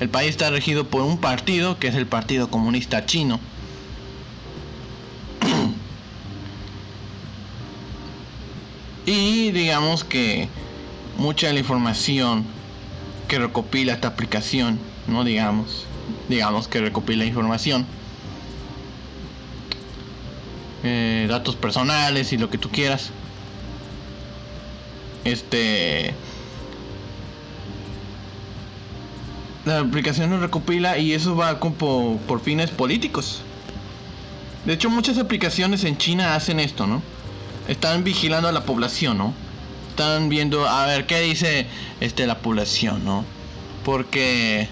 El 0.00 0.08
país 0.08 0.30
está 0.30 0.48
regido 0.48 0.86
por 0.86 1.02
un 1.02 1.18
partido, 1.18 1.78
que 1.78 1.88
es 1.88 1.94
el 1.94 2.06
Partido 2.06 2.48
Comunista 2.48 3.04
Chino. 3.04 3.38
y 9.04 9.50
digamos 9.50 10.04
que 10.04 10.48
mucha 11.18 11.48
de 11.48 11.52
la 11.52 11.58
información 11.58 12.46
que 13.28 13.38
recopila 13.38 13.92
esta 13.92 14.08
aplicación, 14.08 14.78
no 15.06 15.22
digamos, 15.22 15.84
digamos 16.30 16.68
que 16.68 16.80
recopila 16.80 17.24
información, 17.24 17.84
eh, 20.82 21.26
datos 21.28 21.56
personales 21.56 22.32
y 22.32 22.38
lo 22.38 22.48
que 22.48 22.56
tú 22.56 22.70
quieras. 22.70 23.10
Este. 25.24 26.14
La 29.66 29.80
aplicación 29.80 30.30
lo 30.30 30.40
recopila 30.40 30.96
y 30.96 31.12
eso 31.12 31.36
va 31.36 31.60
como 31.60 32.18
por 32.26 32.40
fines 32.40 32.70
políticos. 32.70 33.42
De 34.64 34.72
hecho, 34.72 34.88
muchas 34.88 35.18
aplicaciones 35.18 35.84
en 35.84 35.98
China 35.98 36.34
hacen 36.34 36.60
esto, 36.60 36.86
¿no? 36.86 37.02
Están 37.68 38.04
vigilando 38.04 38.48
a 38.48 38.52
la 38.52 38.64
población, 38.64 39.18
¿no? 39.18 39.34
Están 39.90 40.30
viendo 40.30 40.66
a 40.66 40.86
ver 40.86 41.06
qué 41.06 41.20
dice 41.20 41.66
este 42.00 42.26
la 42.26 42.38
población, 42.38 43.04
¿no? 43.04 43.24
Porque 43.84 44.68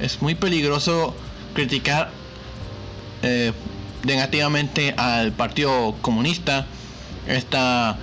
es 0.00 0.22
muy 0.22 0.34
peligroso 0.34 1.14
criticar 1.54 2.10
eh, 3.22 3.52
negativamente 4.04 4.94
al 4.96 5.32
Partido 5.32 5.94
Comunista. 6.00 6.66
Está, 7.26 7.98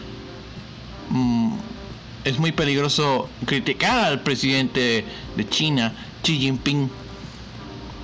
mm, 1.10 1.54
es 2.24 2.38
muy 2.40 2.52
peligroso 2.52 3.30
criticar 3.46 4.06
al 4.06 4.22
presidente 4.22 5.06
de 5.36 5.50
China, 5.50 5.94
Xi 6.24 6.38
Jinping, 6.38 6.90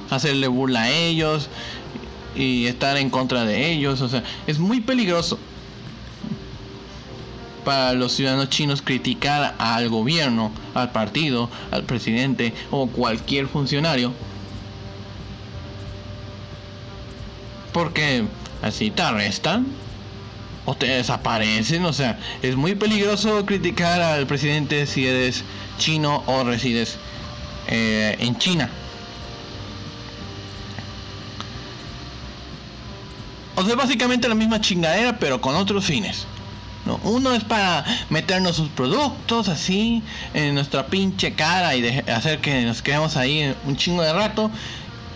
hacerle 0.09 0.47
burla 0.47 0.83
a 0.83 0.89
ellos 0.89 1.49
y 2.35 2.65
estar 2.65 2.97
en 2.97 3.09
contra 3.09 3.45
de 3.45 3.71
ellos. 3.71 4.01
O 4.01 4.09
sea, 4.09 4.23
es 4.47 4.59
muy 4.59 4.81
peligroso 4.81 5.37
para 7.63 7.93
los 7.93 8.13
ciudadanos 8.13 8.49
chinos 8.49 8.81
criticar 8.81 9.55
al 9.57 9.89
gobierno, 9.89 10.51
al 10.73 10.91
partido, 10.91 11.49
al 11.71 11.83
presidente 11.83 12.53
o 12.71 12.87
cualquier 12.87 13.47
funcionario. 13.47 14.13
Porque 17.71 18.25
así 18.61 18.91
te 18.91 19.01
arrestan 19.01 19.65
o 20.65 20.75
te 20.75 20.87
desaparecen. 20.87 21.85
O 21.85 21.93
sea, 21.93 22.19
es 22.41 22.55
muy 22.55 22.75
peligroso 22.75 23.45
criticar 23.45 24.01
al 24.01 24.27
presidente 24.27 24.85
si 24.85 25.07
eres 25.07 25.43
chino 25.77 26.23
o 26.27 26.43
resides 26.43 26.97
eh, 27.67 28.15
en 28.19 28.37
China. 28.37 28.69
O 33.55 33.63
sea, 33.63 33.75
básicamente 33.75 34.27
la 34.27 34.35
misma 34.35 34.59
chingadera, 34.59 35.19
pero 35.19 35.39
con 35.39 35.55
otros 35.55 35.85
fines. 35.85 36.25
Uno 37.03 37.33
es 37.33 37.43
para 37.45 37.85
meternos 38.09 38.57
sus 38.57 38.67
productos 38.69 39.47
así 39.47 40.03
en 40.33 40.53
nuestra 40.53 40.87
pinche 40.87 41.33
cara 41.33 41.75
y 41.75 41.85
hacer 42.09 42.39
que 42.41 42.61
nos 42.63 42.81
quedemos 42.81 43.15
ahí 43.15 43.55
un 43.65 43.77
chingo 43.77 44.01
de 44.01 44.11
rato. 44.11 44.51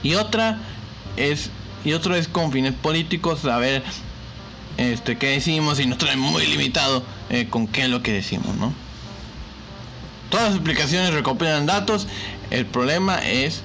Y 0.01 0.13
otra 0.13 0.60
es 1.17 1.49
y 1.84 1.93
otro 1.93 2.15
es 2.15 2.27
con 2.27 2.51
fines 2.51 2.73
políticos, 2.73 3.45
a 3.45 3.58
ver 3.58 3.84
este 4.77 5.17
qué 5.17 5.27
decimos 5.27 5.80
y 5.80 5.86
nos 5.86 5.97
trae 5.97 6.15
muy 6.15 6.45
limitado 6.45 7.03
eh, 7.30 7.47
con 7.49 7.67
qué 7.67 7.84
es 7.84 7.89
lo 7.89 8.01
que 8.03 8.13
decimos, 8.13 8.56
¿no? 8.58 8.73
Todas 10.30 10.51
las 10.51 10.60
aplicaciones 10.60 11.13
recopilan 11.13 11.65
datos, 11.65 12.08
el 12.49 12.65
problema 12.65 13.19
es 13.25 13.62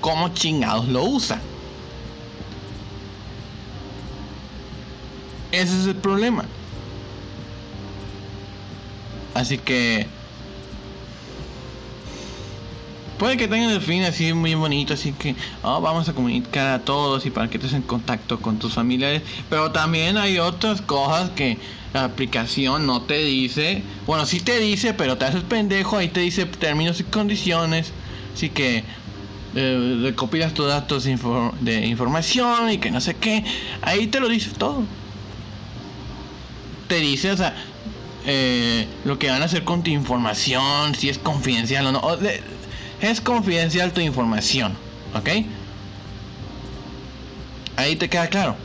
cómo 0.00 0.28
chingados 0.30 0.88
lo 0.88 1.04
usan. 1.04 1.40
Ese 5.52 5.80
es 5.80 5.86
el 5.86 5.96
problema. 5.96 6.44
Así 9.34 9.58
que 9.58 10.06
puede 13.18 13.36
que 13.36 13.46
tengan 13.46 13.70
el 13.70 13.80
fin 13.80 14.02
así 14.02 14.32
muy 14.32 14.54
bonito, 14.54 14.94
así 14.94 15.12
que 15.12 15.36
oh, 15.62 15.80
vamos 15.80 16.08
a 16.08 16.12
comunicar 16.12 16.74
a 16.74 16.84
todos 16.84 17.24
y 17.24 17.30
para 17.30 17.48
que 17.48 17.56
estés 17.56 17.72
en 17.72 17.82
contacto 17.82 18.40
con 18.40 18.58
tus 18.58 18.74
familiares. 18.74 19.22
Pero 19.48 19.70
también 19.70 20.16
hay 20.16 20.38
otras 20.38 20.82
cosas 20.82 21.30
que 21.30 21.56
la 21.92 22.04
aplicación 22.04 22.86
no 22.86 23.02
te 23.02 23.18
dice. 23.18 23.82
Bueno, 24.06 24.26
sí 24.26 24.40
te 24.40 24.58
dice, 24.58 24.92
pero 24.94 25.18
te 25.18 25.24
haces 25.24 25.44
pendejo, 25.44 25.96
ahí 25.96 26.08
te 26.08 26.20
dice 26.20 26.46
términos 26.46 27.00
y 27.00 27.04
condiciones. 27.04 27.92
sí 28.34 28.48
que 28.50 28.84
eh, 29.54 29.98
recopilas 30.02 30.54
tus 30.54 30.66
datos 30.66 31.04
de 31.04 31.86
información 31.86 32.70
y 32.70 32.78
que 32.78 32.90
no 32.90 33.00
sé 33.00 33.14
qué. 33.14 33.44
Ahí 33.82 34.06
te 34.08 34.18
lo 34.18 34.28
dice 34.28 34.50
todo. 34.58 34.82
Te 36.88 36.96
dice, 36.96 37.30
o 37.30 37.36
sea, 37.36 37.54
eh, 38.26 38.86
lo 39.04 39.18
que 39.18 39.30
van 39.30 39.42
a 39.42 39.46
hacer 39.46 39.64
con 39.64 39.82
tu 39.82 39.90
información, 39.90 40.94
si 40.94 41.08
es 41.08 41.18
confidencial 41.18 41.86
o 41.86 41.92
no. 41.92 42.02
es 43.00 43.20
confidencial 43.20 43.92
tu 43.92 44.00
información, 44.00 44.74
¿ok? 45.14 45.28
Ahí 47.76 47.96
te 47.96 48.08
queda 48.08 48.28
claro. 48.28 48.56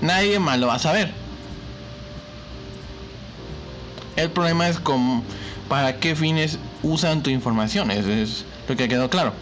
Nadie 0.00 0.38
más 0.38 0.58
lo 0.58 0.68
va 0.68 0.74
a 0.74 0.78
saber. 0.78 1.12
El 4.16 4.30
problema 4.30 4.68
es 4.68 4.78
con 4.78 5.22
para 5.68 5.98
qué 5.98 6.14
fines 6.14 6.58
usan 6.82 7.22
tu 7.22 7.30
información. 7.30 7.90
Eso 7.90 8.10
es 8.10 8.44
lo 8.68 8.76
que 8.76 8.88
quedó 8.88 9.10
claro. 9.10 9.32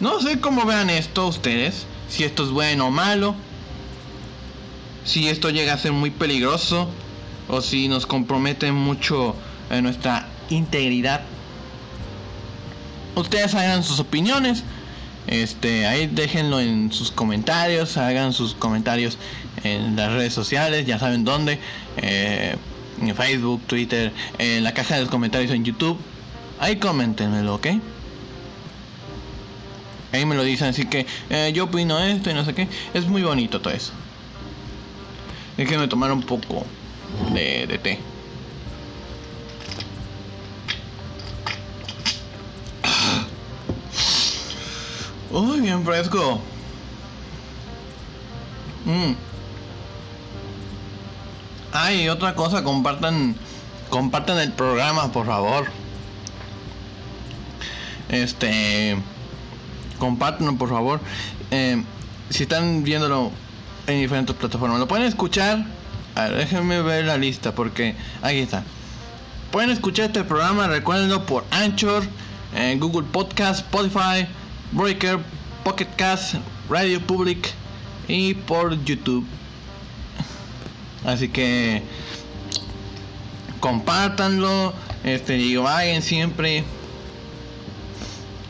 No 0.00 0.20
sé 0.20 0.40
cómo 0.40 0.64
vean 0.64 0.90
esto 0.90 1.26
ustedes. 1.26 1.86
Si 2.08 2.24
esto 2.24 2.44
es 2.44 2.50
bueno 2.50 2.86
o 2.86 2.90
malo. 2.90 3.34
Si 5.06 5.28
esto 5.28 5.50
llega 5.50 5.72
a 5.72 5.78
ser 5.78 5.92
muy 5.92 6.10
peligroso. 6.10 6.88
O 7.48 7.62
si 7.62 7.88
nos 7.88 8.06
compromete 8.06 8.72
mucho 8.72 9.36
en 9.70 9.84
nuestra 9.84 10.26
integridad. 10.50 11.22
Ustedes 13.14 13.54
hagan 13.54 13.82
sus 13.82 14.00
opiniones. 14.00 14.64
Este, 15.26 15.86
ahí 15.86 16.06
déjenlo 16.06 16.60
en 16.60 16.92
sus 16.92 17.10
comentarios, 17.10 17.96
hagan 17.96 18.32
sus 18.32 18.54
comentarios 18.54 19.18
en 19.64 19.96
las 19.96 20.12
redes 20.12 20.32
sociales, 20.32 20.86
ya 20.86 21.00
saben 21.00 21.24
dónde, 21.24 21.58
eh, 21.96 22.54
en 23.00 23.16
Facebook, 23.16 23.60
Twitter, 23.66 24.12
en 24.38 24.62
la 24.62 24.72
caja 24.72 24.94
de 24.94 25.00
los 25.00 25.10
comentarios 25.10 25.50
en 25.50 25.64
YouTube. 25.64 25.98
Ahí 26.60 26.76
coméntenmelo, 26.76 27.56
¿ok? 27.56 27.66
Ahí 30.12 30.24
me 30.24 30.36
lo 30.36 30.44
dicen, 30.44 30.68
así 30.68 30.86
que 30.86 31.06
eh, 31.28 31.52
yo 31.54 31.64
opino 31.64 31.98
esto 31.98 32.30
y 32.30 32.34
no 32.34 32.44
sé 32.44 32.54
qué. 32.54 32.68
Es 32.94 33.06
muy 33.06 33.22
bonito 33.22 33.60
todo 33.60 33.74
eso. 33.74 33.92
Déjenme 35.56 35.88
tomar 35.88 36.12
un 36.12 36.22
poco 36.22 36.66
de, 37.32 37.66
de 37.66 37.78
té. 37.78 37.98
Uy, 45.30 45.60
bien 45.60 45.84
fresco. 45.84 46.40
Mm. 48.84 49.14
Ay, 51.72 52.08
otra 52.08 52.34
cosa, 52.34 52.62
compartan 52.62 53.34
compartan 53.88 54.38
el 54.38 54.52
programa, 54.52 55.10
por 55.12 55.26
favor. 55.26 55.66
Este 58.08 58.96
compártanlo, 59.98 60.56
por 60.56 60.68
favor. 60.68 61.00
Eh, 61.50 61.82
si 62.30 62.42
están 62.42 62.82
viéndolo 62.82 63.30
en 63.86 64.00
diferentes 64.00 64.34
plataformas, 64.34 64.78
lo 64.78 64.88
pueden 64.88 65.06
escuchar. 65.06 65.64
Déjenme 66.14 66.80
ver 66.82 67.04
la 67.04 67.18
lista 67.18 67.54
porque 67.54 67.94
aquí 68.22 68.38
está. 68.38 68.64
Pueden 69.50 69.70
escuchar 69.70 70.06
este 70.06 70.24
programa, 70.24 70.66
recuérdenlo 70.66 71.24
por 71.26 71.44
Anchor, 71.50 72.02
eh, 72.54 72.76
Google 72.78 73.06
Podcast, 73.12 73.60
Spotify, 73.60 74.26
Breaker, 74.72 75.18
Pocket 75.62 75.88
Cast, 75.96 76.36
Radio 76.68 77.00
Public 77.00 77.52
y 78.08 78.34
por 78.34 78.82
YouTube. 78.84 79.26
Así 81.04 81.28
que 81.28 81.82
compártanlo, 83.60 84.74
este 85.04 85.38
y 85.38 85.56
vayan 85.56 86.02
siempre 86.02 86.64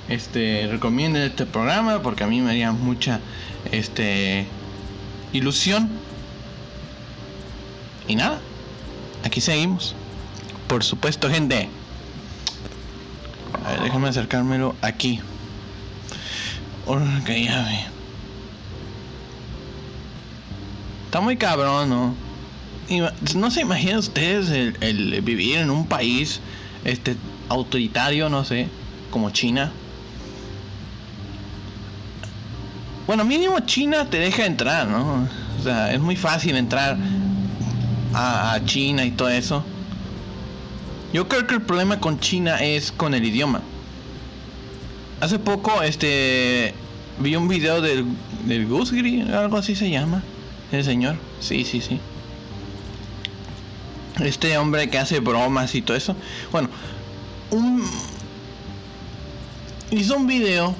este 0.09 0.69
recomienden 0.71 1.23
este 1.23 1.47
programa 1.47 2.01
porque 2.01 2.25
a 2.25 2.27
mí 2.29 2.41
me 2.41 2.51
haría 2.51 2.73
mucha 2.73 3.21
este 3.73 4.47
ilusión. 5.33 5.89
Y 8.09 8.17
nada, 8.17 8.41
aquí 9.25 9.41
seguimos. 9.41 9.95
Por 10.69 10.85
supuesto, 10.85 11.31
gente. 11.31 11.69
A 13.65 13.71
ver, 13.71 13.83
déjame 13.83 14.09
acercármelo 14.09 14.75
aquí. 14.83 15.21
Ok, 16.87 17.29
ya 17.29 17.65
ve. 17.65 17.97
Está 21.07 21.21
muy 21.21 21.37
cabrón, 21.37 21.89
¿no? 21.89 22.15
No 23.35 23.51
se 23.51 23.63
imaginan 23.63 23.99
ustedes 23.99 24.51
el, 24.51 25.21
vivir 25.23 25.59
en 25.59 25.71
un 25.71 25.87
país 25.87 26.41
este 26.85 27.17
autoritario, 27.49 28.29
no 28.29 28.45
sé, 28.45 28.69
como 29.11 29.31
China. 29.31 29.73
Bueno, 33.07 33.25
mínimo 33.25 33.61
China 33.61 34.11
te 34.11 34.19
deja 34.19 34.47
entrar, 34.47 34.89
¿no? 34.89 35.29
O 35.59 35.63
sea, 35.63 35.93
es 35.93 36.01
muy 36.01 36.17
fácil 36.17 36.57
entrar 36.57 36.97
a, 38.13 38.59
China 38.65 39.05
y 39.05 39.13
todo 39.13 39.29
eso. 39.29 39.65
Yo 41.13 41.29
creo 41.29 41.47
que 41.47 41.55
el 41.55 41.63
problema 41.63 42.01
con 42.01 42.19
China 42.19 42.57
es 42.57 42.91
con 42.91 43.15
el 43.15 43.25
idioma. 43.25 43.61
Hace 45.21 45.39
poco, 45.39 45.83
este, 45.83 46.75
vi 47.21 47.37
un 47.37 47.47
video 47.47 47.81
del, 47.81 48.05
del 48.45 48.67
Gusgri, 48.67 49.23
algo 49.23 49.57
así 49.57 49.77
se 49.77 49.89
llama, 49.89 50.23
el 50.73 50.85
señor. 50.85 51.17
Sí, 51.41 51.65
sí, 51.65 51.81
sí. 51.81 52.01
Este 54.21 54.59
hombre 54.59 54.91
que 54.91 54.99
hace 54.99 55.21
bromas 55.21 55.75
y 55.75 55.83
todo 55.83 55.97
eso. 55.97 56.17
Bueno, 56.51 56.69
un, 57.51 57.85
hizo 59.91 60.17
un 60.17 60.27
video, 60.27 60.75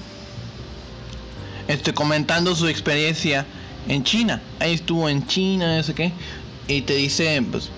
este, 1.69 1.95
comentando 1.95 2.55
su 2.55 2.69
experiencia 2.69 3.47
en 3.89 4.05
China. 4.05 4.41
Ahí 4.61 4.75
estuvo 4.75 5.09
en 5.09 5.27
China, 5.27 5.77
no 5.77 5.83
sé 5.83 5.95
qué. 5.95 6.13
Y 6.69 6.83
te 6.83 6.95
dice, 6.95 7.43
pues, 7.51 7.71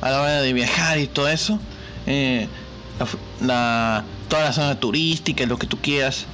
a 0.00 0.10
la 0.10 0.20
hora 0.20 0.42
de 0.42 0.52
viajar 0.52 0.98
y 0.98 1.06
todo 1.06 1.28
eso. 1.28 1.58
Eh, 2.06 2.48
la, 3.40 4.04
toda 4.28 4.44
la 4.44 4.52
zona 4.52 4.78
turística, 4.78 5.46
lo 5.46 5.58
que 5.58 5.66
tú 5.66 5.78
quieras. 5.78 6.26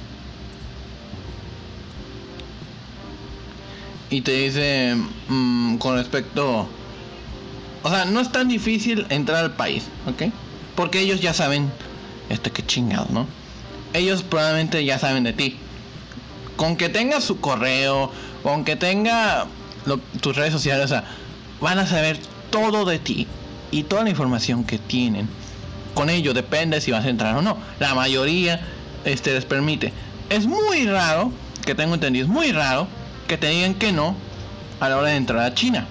Y 4.09 4.21
te 4.21 4.31
dice 4.31 4.95
mm, 5.27 5.77
con 5.77 5.95
respecto... 5.95 6.67
O 7.83 7.89
sea, 7.89 8.05
no 8.05 8.19
es 8.19 8.31
tan 8.31 8.47
difícil 8.47 9.05
entrar 9.09 9.43
al 9.43 9.51
país, 9.51 9.83
¿ok? 10.07 10.31
Porque 10.75 10.99
ellos 10.99 11.21
ya 11.21 11.35
saben, 11.35 11.71
este 12.29 12.49
que 12.49 12.65
chingado, 12.65 13.07
¿no? 13.11 13.27
Ellos 13.93 14.23
probablemente 14.23 14.83
ya 14.83 14.97
saben 14.97 15.23
de 15.23 15.33
ti. 15.33 15.55
Con 16.55 16.77
que 16.77 16.89
tenga 16.89 17.21
su 17.21 17.39
correo, 17.39 18.11
con 18.43 18.63
que 18.63 18.75
tenga 18.75 19.47
tus 20.21 20.35
redes 20.35 20.53
sociales, 20.53 20.85
o 20.85 20.87
sea, 20.87 21.03
van 21.61 21.79
a 21.79 21.85
saber 21.85 22.19
todo 22.49 22.85
de 22.85 22.99
ti 22.99 23.27
y 23.71 23.83
toda 23.83 24.03
la 24.03 24.09
información 24.09 24.63
que 24.63 24.77
tienen 24.77 25.27
con 25.95 26.09
ello 26.09 26.33
depende 26.33 26.79
si 26.81 26.91
vas 26.91 27.05
a 27.05 27.09
entrar 27.09 27.35
o 27.35 27.41
no. 27.41 27.57
La 27.79 27.95
mayoría 27.95 28.61
este, 29.05 29.33
les 29.33 29.45
permite. 29.45 29.91
Es 30.29 30.45
muy 30.45 30.85
raro, 30.85 31.31
que 31.65 31.73
tengo 31.73 31.95
entendido, 31.95 32.25
es 32.25 32.31
muy 32.31 32.51
raro 32.51 32.87
que 33.27 33.37
te 33.37 33.47
digan 33.47 33.73
que 33.73 33.91
no 33.91 34.15
a 34.79 34.89
la 34.89 34.97
hora 34.97 35.09
de 35.09 35.15
entrar 35.15 35.39
a 35.39 35.55
China. 35.55 35.87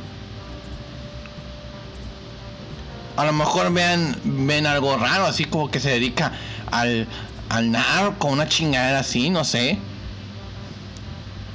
A 3.17 3.25
lo 3.25 3.33
mejor 3.33 3.73
vean, 3.73 4.17
ven 4.25 4.67
algo 4.67 4.97
raro, 4.97 5.25
así 5.25 5.45
como 5.47 5.71
que 5.71 5.81
se 5.81 5.91
dedica 5.91 6.33
al, 6.71 7.09
al 7.49 7.71
narco, 7.71 8.29
una 8.29 8.47
chingadera 8.47 9.01
así, 9.01 9.31
no 9.31 9.45
sé. 9.45 9.79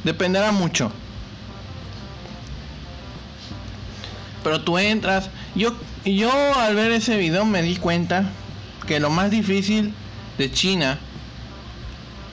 Dependerá 0.04 0.52
mucho. 0.52 0.92
Pero 4.44 4.62
tú 4.62 4.78
entras. 4.78 5.30
Yo, 5.56 5.74
yo 6.06 6.32
al 6.56 6.76
ver 6.76 6.92
ese 6.92 7.18
video 7.18 7.46
me 7.46 7.62
di 7.62 7.76
cuenta 7.76 8.30
que 8.88 9.00
lo 9.00 9.10
más 9.10 9.32
difícil 9.32 9.94
de 10.38 10.52
China 10.52 10.98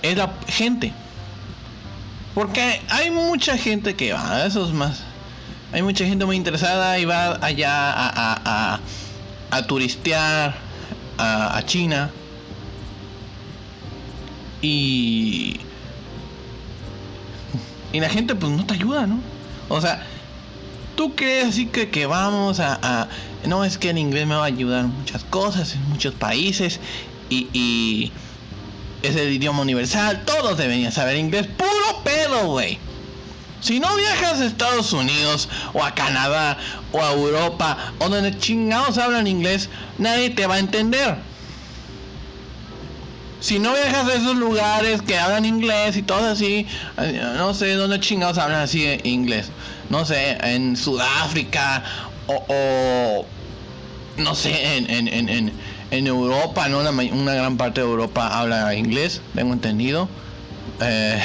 es 0.03 0.17
la 0.17 0.33
gente. 0.49 0.93
Porque 2.35 2.81
hay 2.91 3.11
mucha 3.11 3.57
gente 3.57 3.97
que 3.97 4.13
va, 4.13 4.45
eso 4.45 4.67
es 4.67 4.73
más. 4.73 5.03
Hay 5.73 5.83
mucha 5.83 6.05
gente 6.05 6.25
muy 6.25 6.37
interesada 6.37 6.99
y 6.99 7.05
va 7.05 7.39
allá 7.43 7.93
a, 7.93 8.81
a, 9.51 9.67
turistear 9.67 10.55
a, 11.19 11.57
a 11.57 11.67
China. 11.67 12.11
Y. 14.63 15.61
Y 17.97 18.01
la 18.01 18.11
gente 18.11 18.35
pues 18.35 18.53
no 18.53 18.67
te 18.67 18.75
ayuda, 18.75 19.07
¿no? 19.07 19.19
O 19.71 19.81
sea, 19.81 20.05
tú 20.97 21.15
crees 21.15 21.49
así 21.49 21.65
que, 21.65 21.89
que 21.89 22.05
vamos 22.05 22.61
a, 22.61 23.09
No, 23.47 23.65
es 23.65 23.79
que 23.79 23.89
el 23.89 23.97
inglés 23.97 24.27
me 24.27 24.35
va 24.35 24.43
a 24.43 24.49
ayudar 24.49 24.85
muchas 24.85 25.25
cosas, 25.25 25.75
en 25.75 25.89
muchos 25.89 26.13
países. 26.13 26.79
Y, 27.31 28.13
es 29.03 29.17
el 29.17 29.33
idioma 29.33 29.63
universal. 29.63 30.25
Todos 30.27 30.59
deberían 30.59 30.93
saber 30.93 31.17
inglés. 31.17 31.47
Puro 31.47 32.03
pedo, 32.05 32.49
güey. 32.49 32.79
Si 33.63 33.81
no 33.81 33.97
viajas 33.97 34.43
a 34.43 34.45
Estados 34.45 34.93
Unidos 34.93 35.49
o 35.73 35.83
a 35.83 35.95
Canadá 35.95 36.59
o 36.93 37.01
a 37.01 37.13
Europa 37.15 37.79
o 37.99 38.11
donde 38.11 38.37
chingados 38.37 38.99
hablan 38.99 39.27
inglés, 39.27 39.71
nadie 39.97 40.29
te 40.29 40.47
va 40.47 40.57
a 40.57 40.59
entender. 40.59 41.17
Si 43.47 43.61
no 43.61 43.73
viajas 43.75 44.09
a 44.09 44.15
esos 44.15 44.35
lugares 44.35 45.03
que 45.03 45.17
hablan 45.17 45.45
inglés 45.45 45.97
y 45.97 46.03
todo 46.03 46.33
así, 46.33 46.67
no 47.37 47.55
sé 47.55 47.75
dónde 47.75 48.01
chingados 48.01 48.39
hablan 48.39 48.63
así 48.63 48.99
inglés. 49.05 49.53
No 49.89 50.05
sé, 50.05 50.37
en 50.43 50.77
Sudáfrica 50.77 51.85
o, 52.27 53.25
no 54.17 54.35
sé, 54.35 54.79
en, 54.79 54.91
en, 54.91 55.53
en, 55.93 56.07
Europa, 56.09 56.69
¿no? 56.69 56.81
Una, 56.81 57.35
gran 57.35 57.57
parte 57.57 57.83
de 57.83 57.87
Europa 57.87 58.27
habla 58.37 58.75
inglés, 58.75 59.21
tengo 59.37 59.53
entendido. 59.53 60.09
Eh, 60.81 61.23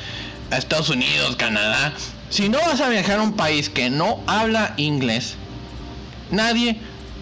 Estados 0.50 0.90
Unidos, 0.90 1.36
Canadá. 1.36 1.94
Si 2.28 2.50
no 2.50 2.58
vas 2.58 2.82
a 2.82 2.90
viajar 2.90 3.18
a 3.18 3.22
un 3.22 3.32
país 3.32 3.70
que 3.70 3.88
no 3.88 4.20
habla 4.26 4.74
inglés, 4.76 5.36
nadie 6.30 6.78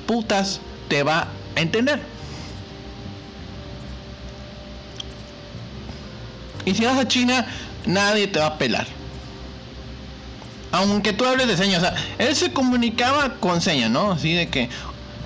putas 0.09 0.61
te 0.89 1.05
va 1.05 1.29
a 1.55 1.61
entender. 1.61 2.01
Y 6.65 6.75
si 6.75 6.85
vas 6.85 6.99
a 6.99 7.09
China, 7.09 7.47
nadie 7.87 8.27
te 8.27 8.39
va 8.39 8.47
a 8.47 8.59
pelar. 8.59 8.87
Aunque 10.73 11.13
tú 11.13 11.25
hables 11.25 11.49
de 11.49 11.57
señas, 11.57 11.83
él 12.19 12.37
se 12.37 12.53
comunicaba 12.53 13.35
con 13.41 13.61
señas, 13.61 13.91
¿no? 13.91 14.13
Así 14.13 14.33
de 14.35 14.49
que, 14.49 14.69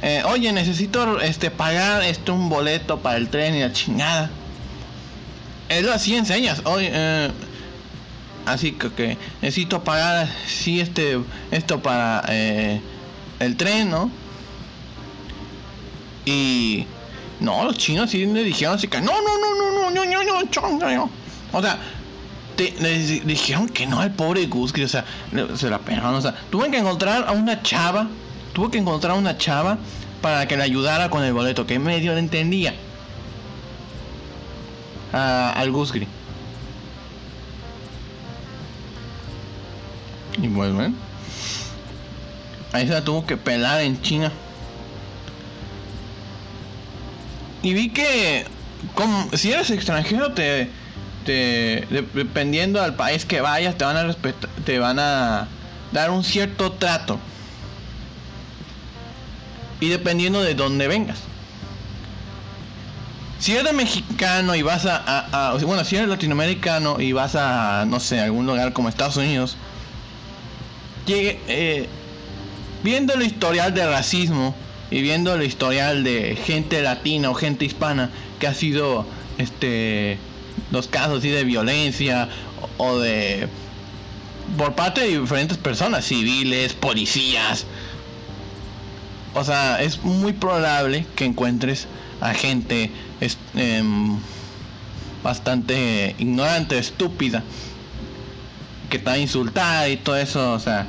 eh, 0.03 0.23
oye, 0.27 0.53
necesito 0.53 1.21
este 1.21 1.51
pagar 1.51 2.03
este 2.03 2.31
un 2.31 2.49
boleto 2.49 3.01
para 3.01 3.19
el 3.19 3.29
tren 3.29 3.55
y 3.55 3.61
la 3.61 3.73
chingada. 3.73 4.31
Él 5.69 5.85
lo 5.85 5.93
hacía 5.93 6.19
en 6.19 6.27
señas. 6.27 6.63
Oye, 6.65 6.91
eh, 6.93 7.31
así 8.47 8.73
que, 8.73 9.19
necesito 9.43 9.85
pagar 9.85 10.29
sí 10.47 10.81
este 10.81 11.19
esto 11.51 11.83
para 11.83 12.25
eh, 12.29 12.81
el 13.41 13.57
tren 13.57 13.91
no 13.91 14.11
y 16.27 16.87
no 17.41 17.65
los 17.65 17.79
chinos 17.79 18.11
sí 18.11 18.27
le 18.27 18.45
dijeron 18.45 18.77
así 18.77 18.89
que 18.89 19.01
no 19.01 19.13
no 19.13 19.39
no 19.39 19.55
no 19.55 19.73
no 19.73 19.91
no 19.91 20.05
no 20.05 20.23
no 20.23 20.79
no 20.79 20.95
no 20.95 21.24
o 21.55 21.63
sea 21.63 21.79
le 22.59 22.99
dijeron 22.99 23.69
que 23.69 23.87
no 23.87 24.01
al 24.01 24.13
pobre 24.13 24.47
Gus 24.47 24.73
o 24.73 24.89
sea 24.89 25.05
se 25.57 25.71
la 25.71 25.79
pena 25.79 26.11
o 26.11 26.21
sea 26.21 26.35
tuve 26.51 26.71
que 26.71 26.79
encontrar 26.79 27.25
a 27.27 27.33
una 27.33 27.63
chava 27.63 28.09
tuve 28.53 28.71
que 28.71 28.79
encontrar 28.79 29.13
a 29.13 29.19
una 29.19 29.37
chava 29.39 29.79
para 30.21 30.47
que 30.47 30.57
le 30.57 30.63
ayudara 30.63 31.11
con 31.11 31.25
el 31.25 31.33
boleto 31.33 31.67
que 31.67 31.79
medio 31.79 32.13
le 32.13 32.21
entendía 32.21 32.75
al 35.13 35.71
Gusgri 35.71 36.07
Y 40.43 40.49
bueno, 40.49 40.83
¿eh? 40.83 40.93
ahí 42.73 42.87
se 42.87 42.93
la 42.93 43.05
tuvo 43.05 43.25
que 43.25 43.37
pelar 43.37 43.81
en 43.83 44.01
China. 44.03 44.33
Y 47.63 47.73
vi 47.73 47.91
que, 47.91 48.45
como, 48.95 49.29
si 49.33 49.53
eres 49.53 49.71
extranjero, 49.71 50.33
te, 50.33 50.71
te, 51.25 51.87
dependiendo 52.15 52.81
del 52.83 52.95
país 52.95 53.25
que 53.25 53.41
vayas, 53.41 53.77
te 53.77 53.85
van 53.85 53.97
a 53.97 54.05
respetar, 54.05 54.51
te 54.65 54.79
van 54.79 54.99
a 54.99 55.49
dar 55.93 56.11
un 56.11 56.25
cierto 56.25 56.73
trato. 56.73 57.19
Y 59.81 59.89
dependiendo 59.89 60.43
de 60.43 60.55
dónde 60.55 60.89
vengas. 60.89 61.19
Si 63.39 63.55
eres 63.55 63.75
mexicano 63.75 64.55
y 64.55 64.63
vas 64.63 64.87
a, 64.87 65.57
bueno, 65.63 65.85
si 65.85 65.97
eres 65.97 66.09
latinoamericano 66.09 67.01
y 67.01 67.13
vas 67.13 67.35
a, 67.35 67.85
no 67.87 68.01
sé, 68.01 68.21
algún 68.21 68.47
lugar 68.47 68.73
como 68.73 68.89
Estados 68.89 69.17
Unidos, 69.17 69.57
eh, 71.07 71.89
viendo 72.83 73.13
el 73.15 73.23
historial 73.23 73.75
de 73.75 73.87
racismo 73.87 74.55
y 74.91 75.03
viendo 75.03 75.35
el 75.35 75.43
historial 75.43 76.05
de 76.05 76.37
gente 76.37 76.81
latina 76.81 77.31
o 77.31 77.35
gente 77.35 77.67
hispana 77.67 78.11
que 78.39 78.47
ha 78.47 78.55
sido 78.55 79.05
este 79.37 80.19
los 80.71 80.89
casos 80.89 81.23
de 81.23 81.45
violencia 81.45 82.29
o, 82.79 82.99
de 82.99 83.49
por 84.57 84.75
parte 84.75 85.01
de 85.01 85.19
diferentes 85.19 85.59
personas, 85.59 86.05
civiles, 86.05 86.75
policías. 86.75 87.67
O 89.35 89.43
sea, 89.43 89.83
es 89.83 90.03
muy 90.05 90.33
probable 90.33 91.07
que 91.17 91.25
encuentres 91.25 91.89
a 92.21 92.35
gente 92.35 92.91
em, 93.55 94.17
bastante 95.23 96.15
ignorante, 96.19 96.79
estúpida, 96.79 97.43
que 98.91 98.99
está 98.99 99.19
insultada 99.19 99.89
y 99.89 99.97
todo 99.97 100.17
eso, 100.17 100.53
o 100.53 100.61
sea. 100.61 100.87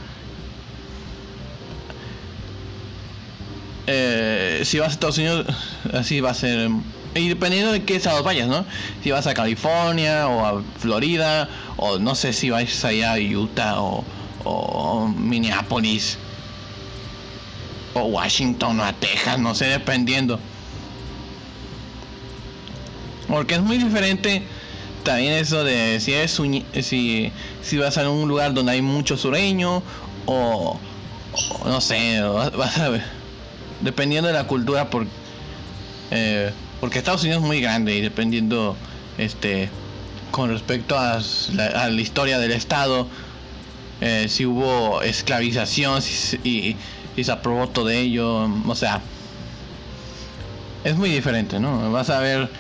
Eh, 3.88 4.62
si 4.64 4.80
vas 4.80 4.90
a 4.90 4.92
Estados 4.92 5.18
Unidos, 5.18 5.48
así 5.94 6.20
va 6.22 6.32
a 6.32 6.34
ser. 6.34 6.70
Y 7.16 7.30
dependiendo 7.30 7.72
de 7.72 7.86
qué 7.86 7.96
estados 7.96 8.26
vayas, 8.26 8.50
¿no? 8.50 8.66
Si 9.02 9.10
vas 9.10 9.26
a 9.26 9.34
California 9.34 10.28
o 10.28 10.46
a 10.46 10.62
Florida, 10.80 11.48
o 11.78 11.98
no 11.98 12.14
sé 12.14 12.34
si 12.34 12.50
vais 12.50 12.84
allá 12.84 13.14
a 13.14 13.18
Utah 13.18 13.76
o, 13.80 15.08
Minneapolis, 15.18 16.18
o 17.94 18.02
Washington 18.02 18.82
o 18.82 18.84
a 18.84 18.92
Texas, 18.92 19.40
no 19.40 19.56
sé, 19.56 19.68
dependiendo. 19.68 20.42
Porque 23.30 23.56
es 23.56 23.62
muy 23.62 23.78
diferente 23.78 24.44
también 25.04 25.34
eso 25.34 25.64
de 25.64 26.02
si 26.02 26.12
es 26.12 26.38
si, 26.82 27.32
si 27.62 27.78
vas 27.78 27.98
a 27.98 28.10
un 28.10 28.28
lugar 28.28 28.54
donde 28.54 28.74
hay 28.74 28.82
mucho 28.82 29.16
sureño 29.16 29.82
o, 30.26 30.78
no 31.64 31.80
sé, 31.80 32.22
vas, 32.22 32.78
a 32.78 32.90
ver, 32.90 33.04
dependiendo 33.80 34.28
de 34.28 34.34
la 34.34 34.48
cultura 34.48 34.90
por, 34.90 35.08
eh, 36.12 36.52
porque 36.86 37.00
Estados 37.00 37.24
Unidos 37.24 37.42
es 37.42 37.48
muy 37.48 37.62
grande 37.62 37.96
y 37.96 38.02
dependiendo 38.02 38.78
este 39.18 39.72
con 40.30 40.52
respecto 40.52 40.96
a 41.00 41.20
la, 41.56 41.90
historia 41.90 42.38
del 42.38 42.52
estado 42.52 43.08
eh, 44.02 44.28
si 44.30 44.46
hubo 44.46 45.02
esclavización 45.02 46.04
y, 46.44 46.76
se 47.24 47.32
aprobó 47.32 47.68
todo 47.70 47.90
ello 47.90 48.48
o 48.68 48.76
sea 48.76 49.02
es 50.84 50.96
muy 50.96 51.10
diferente 51.10 51.60
no 51.60 51.92
vas 51.92 52.12
a 52.12 52.20
ver 52.20 52.52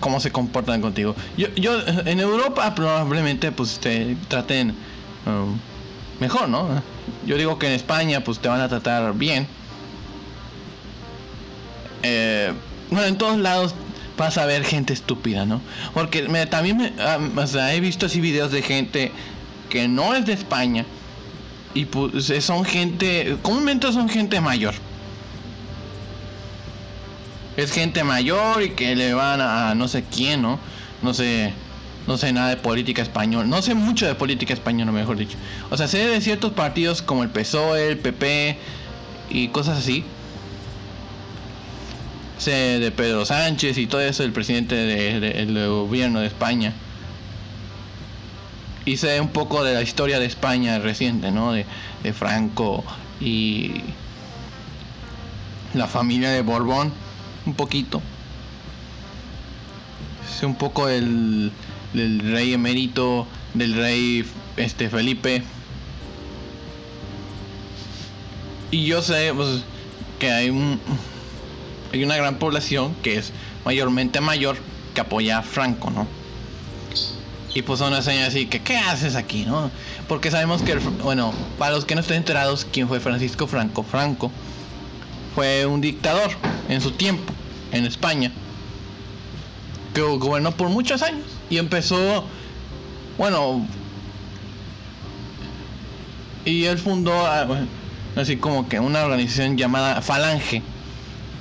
cómo 0.00 0.18
se 0.18 0.32
comportan 0.32 0.80
contigo. 0.80 1.14
Yo, 1.36 1.46
yo 1.54 1.78
en 1.86 2.18
Europa 2.18 2.74
probablemente 2.74 3.52
pues 3.52 3.78
te 3.78 4.16
traten 4.26 4.74
um, 5.24 5.56
mejor, 6.18 6.48
¿no? 6.48 6.82
Yo 7.26 7.36
digo 7.36 7.60
que 7.60 7.68
en 7.68 7.74
España 7.74 8.24
pues 8.24 8.40
te 8.40 8.48
van 8.48 8.60
a 8.60 8.68
tratar 8.68 9.14
bien. 9.14 9.46
Eh, 12.02 12.52
bueno, 12.90 13.06
en 13.06 13.18
todos 13.18 13.38
lados 13.38 13.74
vas 14.16 14.38
a 14.38 14.46
ver 14.46 14.64
gente 14.64 14.92
estúpida, 14.92 15.44
¿no? 15.46 15.60
Porque 15.92 16.28
me, 16.28 16.46
también 16.46 16.76
me, 16.76 16.92
ah, 17.00 17.18
o 17.36 17.46
sea, 17.46 17.74
he 17.74 17.80
visto 17.80 18.06
así 18.06 18.20
videos 18.20 18.52
de 18.52 18.62
gente 18.62 19.12
que 19.68 19.88
no 19.88 20.14
es 20.14 20.26
de 20.26 20.32
España 20.32 20.84
y 21.74 21.86
pues 21.86 22.32
son 22.44 22.64
gente, 22.64 23.36
comúnmente 23.42 23.92
son 23.92 24.08
gente 24.08 24.40
mayor 24.40 24.74
es 27.56 27.72
gente 27.72 28.04
mayor 28.04 28.62
y 28.62 28.70
que 28.70 28.96
le 28.96 29.14
van 29.14 29.40
a 29.40 29.74
no 29.74 29.88
sé 29.88 30.04
quién, 30.04 30.42
¿no? 30.42 30.58
No 31.02 31.14
sé, 31.14 31.52
no 32.06 32.16
sé 32.16 32.32
nada 32.32 32.50
de 32.50 32.56
política 32.56 33.02
española, 33.02 33.46
no 33.46 33.62
sé 33.62 33.74
mucho 33.74 34.06
de 34.06 34.14
política 34.14 34.52
española, 34.54 34.92
mejor 34.92 35.16
dicho. 35.16 35.36
O 35.70 35.76
sea, 35.76 35.86
sé 35.88 36.06
de 36.06 36.20
ciertos 36.20 36.52
partidos 36.52 37.02
como 37.02 37.22
el 37.22 37.30
PSOE, 37.30 37.88
el 37.88 37.98
PP 37.98 38.58
y 39.30 39.48
cosas 39.48 39.78
así. 39.78 40.04
De 42.50 42.92
Pedro 42.94 43.24
Sánchez 43.24 43.78
y 43.78 43.86
todo 43.86 44.02
eso, 44.02 44.22
el 44.22 44.32
presidente 44.32 44.74
del 44.74 45.68
gobierno 45.68 46.20
de 46.20 46.26
España. 46.26 46.74
Y 48.84 48.98
sé 48.98 49.18
un 49.20 49.28
poco 49.28 49.64
de 49.64 49.72
la 49.72 49.80
historia 49.80 50.18
de 50.18 50.26
España 50.26 50.78
reciente, 50.78 51.30
¿no? 51.30 51.52
De, 51.52 51.64
de 52.02 52.12
Franco 52.12 52.84
y 53.18 53.80
la 55.72 55.86
familia 55.86 56.30
de 56.30 56.42
Borbón 56.42 56.92
un 57.46 57.54
poquito. 57.54 58.02
Sé 60.38 60.44
un 60.44 60.56
poco 60.56 60.86
del, 60.86 61.50
del 61.94 62.20
rey 62.32 62.52
emérito, 62.52 63.26
del 63.54 63.74
rey 63.74 64.24
este 64.56 64.90
Felipe. 64.90 65.42
Y 68.70 68.84
yo 68.84 69.00
sé 69.00 69.32
pues, 69.34 69.62
que 70.18 70.30
hay 70.30 70.50
un 70.50 70.80
hay 71.94 72.02
una 72.02 72.16
gran 72.16 72.38
población 72.38 72.94
que 73.02 73.18
es 73.18 73.32
mayormente 73.64 74.20
mayor 74.20 74.56
que 74.94 75.00
apoya 75.00 75.38
a 75.38 75.42
Franco, 75.42 75.90
¿no? 75.90 76.06
Y 77.54 77.62
pues 77.62 77.78
son 77.78 78.02
señora 78.02 78.26
así 78.26 78.46
que 78.46 78.60
¿qué 78.60 78.76
haces 78.76 79.14
aquí, 79.14 79.44
no? 79.44 79.70
Porque 80.08 80.32
sabemos 80.32 80.62
que 80.62 80.74
bueno, 80.74 81.32
para 81.56 81.76
los 81.76 81.84
que 81.84 81.94
no 81.94 82.00
estén 82.00 82.16
enterados 82.16 82.66
quién 82.72 82.88
fue 82.88 82.98
Francisco 82.98 83.46
Franco, 83.46 83.84
Franco 83.84 84.32
fue 85.36 85.66
un 85.66 85.80
dictador 85.80 86.32
en 86.68 86.80
su 86.80 86.90
tiempo 86.90 87.32
en 87.70 87.84
España 87.86 88.32
que 89.94 90.00
gobernó 90.00 90.50
por 90.50 90.68
muchos 90.68 91.00
años 91.02 91.26
y 91.48 91.58
empezó 91.58 92.24
bueno 93.18 93.64
Y 96.44 96.64
él 96.64 96.78
fundó 96.78 97.24
ah, 97.24 97.46
así 98.16 98.36
como 98.36 98.68
que 98.68 98.80
una 98.80 99.04
organización 99.04 99.56
llamada 99.56 100.02
Falange, 100.02 100.60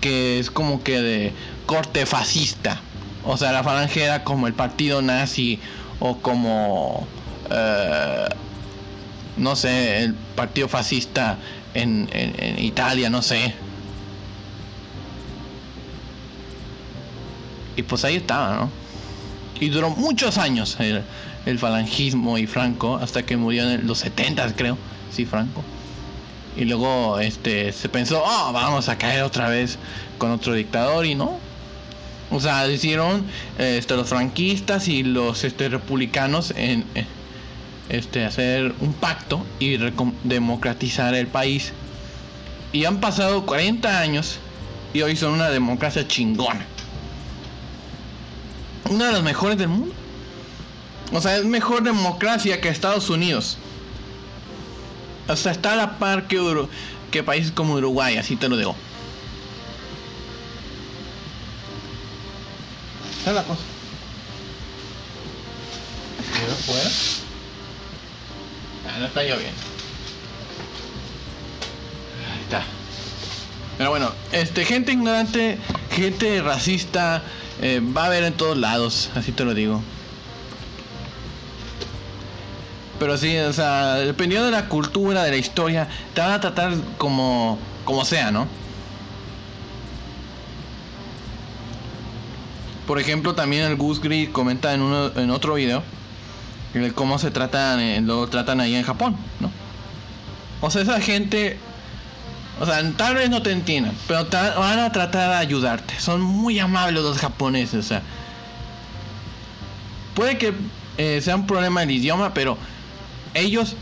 que 0.03 0.37
es 0.37 0.51
como 0.51 0.83
que 0.83 1.01
de 1.01 1.33
corte 1.65 2.05
fascista. 2.05 2.81
O 3.23 3.37
sea, 3.37 3.53
la 3.53 3.63
Falange 3.63 4.03
era 4.03 4.25
como 4.25 4.47
el 4.47 4.53
partido 4.53 5.01
nazi 5.01 5.61
o 6.01 6.17
como, 6.19 7.07
eh, 7.49 8.25
no 9.37 9.55
sé, 9.55 10.03
el 10.03 10.13
partido 10.13 10.67
fascista 10.67 11.37
en, 11.73 12.09
en 12.11 12.61
Italia, 12.61 13.09
no 13.09 13.21
sé. 13.21 13.53
Y 17.77 17.83
pues 17.83 18.03
ahí 18.03 18.17
estaba, 18.17 18.55
¿no? 18.55 18.83
Y 19.59 19.69
duró 19.69 19.89
muchos 19.89 20.37
años 20.37 20.77
el, 20.79 21.59
falangismo 21.59 22.37
y 22.37 22.47
Franco, 22.47 22.97
hasta 22.97 23.23
que 23.23 23.37
murió 23.37 23.69
en 23.69 23.87
los 23.87 23.99
70 23.99 24.53
creo, 24.55 24.77
sí, 25.09 25.25
Franco. 25.25 25.63
Y 26.55 26.65
luego 26.65 27.19
este 27.19 27.71
se 27.71 27.89
pensó, 27.89 28.23
oh, 28.23 28.51
vamos 28.53 28.89
a 28.89 28.97
caer 28.97 29.23
otra 29.23 29.49
vez 29.49 29.77
con 30.17 30.31
otro 30.31 30.53
dictador 30.53 31.05
y 31.05 31.15
no. 31.15 31.39
O 32.31 32.39
sea, 32.39 32.67
hicieron 32.67 33.25
este, 33.57 33.95
los 33.95 34.09
franquistas 34.09 34.87
y 34.87 35.03
los 35.03 35.43
este, 35.43 35.69
republicanos 35.69 36.53
en 36.55 36.83
este, 37.89 38.25
hacer 38.25 38.73
un 38.79 38.93
pacto 38.93 39.45
y 39.59 39.77
democratizar 40.23 41.13
el 41.15 41.27
país. 41.27 41.73
Y 42.71 42.85
han 42.85 42.99
pasado 42.99 43.45
40 43.45 43.99
años 43.99 44.39
y 44.93 45.01
hoy 45.01 45.15
son 45.15 45.33
una 45.33 45.49
democracia 45.49 46.07
chingona 46.07 46.65
una 48.89 49.07
de 49.07 49.13
las 49.13 49.23
mejores 49.23 49.57
del 49.57 49.69
mundo. 49.69 49.93
O 51.11 51.21
sea, 51.21 51.37
es 51.37 51.45
mejor 51.45 51.83
democracia 51.83 52.59
que 52.61 52.69
Estados 52.69 53.09
Unidos. 53.09 53.57
O 55.27 55.35
sea, 55.35 55.51
está 55.51 55.73
a 55.73 55.75
la 55.75 55.99
par 55.99 56.27
que, 56.27 56.67
que 57.11 57.23
países 57.23 57.51
como 57.51 57.75
Uruguay, 57.75 58.17
así 58.17 58.35
te 58.35 58.49
lo 58.49 58.57
digo. 58.57 58.75
Esa 63.21 63.29
es 63.29 63.35
la 63.35 63.43
cosa. 63.43 63.61
fuera? 66.65 66.89
Ah, 68.89 68.99
no 68.99 69.05
está 69.05 69.21
lloviendo. 69.21 69.61
Ahí 72.33 72.41
está. 72.41 72.63
Pero 73.77 73.89
bueno, 73.89 74.11
este, 74.33 74.65
gente 74.65 74.91
ignorante, 74.91 75.57
gente 75.91 76.41
racista, 76.41 77.23
eh, 77.61 77.81
va 77.81 78.03
a 78.03 78.05
haber 78.07 78.23
en 78.23 78.33
todos 78.33 78.57
lados, 78.57 79.09
así 79.15 79.31
te 79.31 79.45
lo 79.45 79.53
digo. 79.53 79.81
Pero 83.03 83.17
sí, 83.17 83.37
o 83.37 83.51
sea, 83.51 83.95
dependiendo 83.95 84.45
de 84.45 84.53
la 84.53 84.69
cultura, 84.69 85.23
de 85.23 85.31
la 85.31 85.35
historia, 85.35 85.89
te 86.13 86.21
van 86.21 86.31
a 86.31 86.39
tratar 86.39 86.73
como, 86.97 87.59
como 87.83 88.05
sea, 88.05 88.31
¿no? 88.31 88.47
Por 92.87 93.01
ejemplo, 93.01 93.35
también 93.35 93.63
el 93.63 93.75
Goose 93.75 93.99
Grid 94.01 94.31
comenta 94.31 94.73
en, 94.73 94.81
uno, 94.81 95.11
en 95.17 95.31
otro 95.31 95.55
video 95.55 95.83
cómo 96.95 97.19
se 97.19 97.29
tratan, 97.29 97.81
eh, 97.81 97.99
lo 97.99 98.25
tratan 98.27 98.61
ahí 98.61 98.73
en 98.73 98.83
Japón, 98.83 99.17
¿no? 99.41 99.51
O 100.61 100.71
sea, 100.71 100.83
esa 100.83 101.01
gente 101.01 101.59
o 102.61 102.65
sea, 102.65 102.89
tal 102.95 103.15
vez 103.15 103.29
no 103.29 103.41
te 103.41 103.51
entiendan, 103.51 103.97
pero 104.07 104.25
van 104.31 104.79
a 104.79 104.93
tratar 104.93 105.31
de 105.31 105.35
ayudarte. 105.35 105.99
Son 105.99 106.21
muy 106.21 106.57
amables 106.57 107.03
los 107.03 107.17
japoneses, 107.17 107.83
o 107.83 107.87
sea. 107.89 108.01
Puede 110.15 110.37
que 110.37 110.53
eh, 110.97 111.19
sea 111.21 111.35
un 111.35 111.45
problema 111.45 111.83
el 111.83 111.91
idioma, 111.91 112.33
pero 112.33 112.57
ellos 113.33 113.75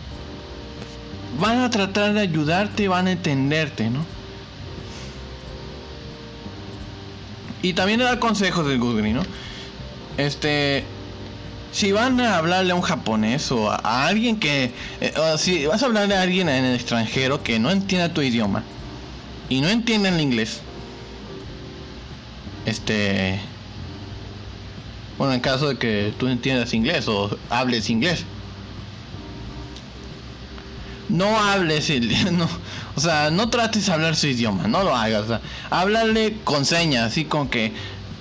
van 1.40 1.60
a 1.60 1.70
tratar 1.70 2.14
de 2.14 2.22
ayudarte, 2.22 2.88
van 2.88 3.08
a 3.08 3.12
entenderte, 3.12 3.90
¿no? 3.90 4.06
Y 7.62 7.74
también 7.74 8.00
le 8.00 8.06
da 8.06 8.20
consejos 8.20 8.66
del 8.68 8.80
Google, 8.80 9.14
¿no? 9.14 9.22
Este, 10.18 10.84
si 11.72 11.92
van 11.92 12.20
a 12.20 12.38
hablarle 12.38 12.72
a 12.72 12.76
un 12.76 12.82
japonés 12.82 13.52
o 13.52 13.72
a, 13.72 14.08
alguien 14.08 14.40
que, 14.40 14.72
eh, 15.00 15.14
o 15.18 15.38
si 15.38 15.66
vas 15.68 15.84
a 15.84 15.86
hablarle 15.86 16.16
a 16.16 16.22
alguien 16.22 16.50
en 16.50 16.66
el 16.66 16.76
extranjero 16.76 17.44
que 17.44 17.60
no 17.60 17.72
entienda 17.72 18.14
tu 18.14 18.22
idioma 18.22 18.64
y 19.50 19.62
no 19.62 19.70
entiende 19.70 20.10
el 20.10 20.20
inglés, 20.20 20.62
este, 22.66 23.40
bueno, 25.18 25.34
en 25.34 25.40
caso 25.40 25.70
de 25.70 25.78
que 25.78 26.14
tú 26.18 26.28
entiendas 26.28 26.74
inglés 26.74 27.08
o 27.08 27.38
hables 27.50 27.90
inglés, 27.90 28.26
no 31.12 31.40
hables, 31.40 31.90
no, 32.32 32.48
o 32.96 33.00
sea, 33.00 33.30
no 33.30 33.50
trates 33.50 33.86
de 33.86 33.94
hablar 33.94 34.16
su 34.16 34.28
idioma, 34.28 34.68
no 34.68 34.84
lo 34.84 34.96
hagas, 34.96 35.30
o 35.30 35.40
háblale 35.70 36.38
con 36.44 36.66
señas, 36.66 37.08
así 37.08 37.26
como 37.26 37.50
que 37.50 37.74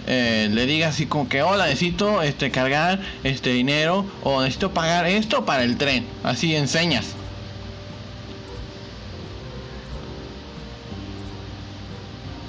eh, 0.07 0.48
le 0.50 0.66
diga 0.66 0.88
así 0.88 1.07
como 1.07 1.29
que 1.29 1.42
hola 1.42 1.66
necesito 1.66 2.22
este 2.22 2.50
cargar 2.50 3.00
este 3.22 3.50
dinero 3.50 4.07
o 4.24 4.40
necesito 4.42 4.72
pagar 4.72 5.07
esto 5.07 5.44
para 5.44 5.62
el 5.62 5.76
tren 5.76 6.07
así 6.24 6.57
enseñas 6.57 7.09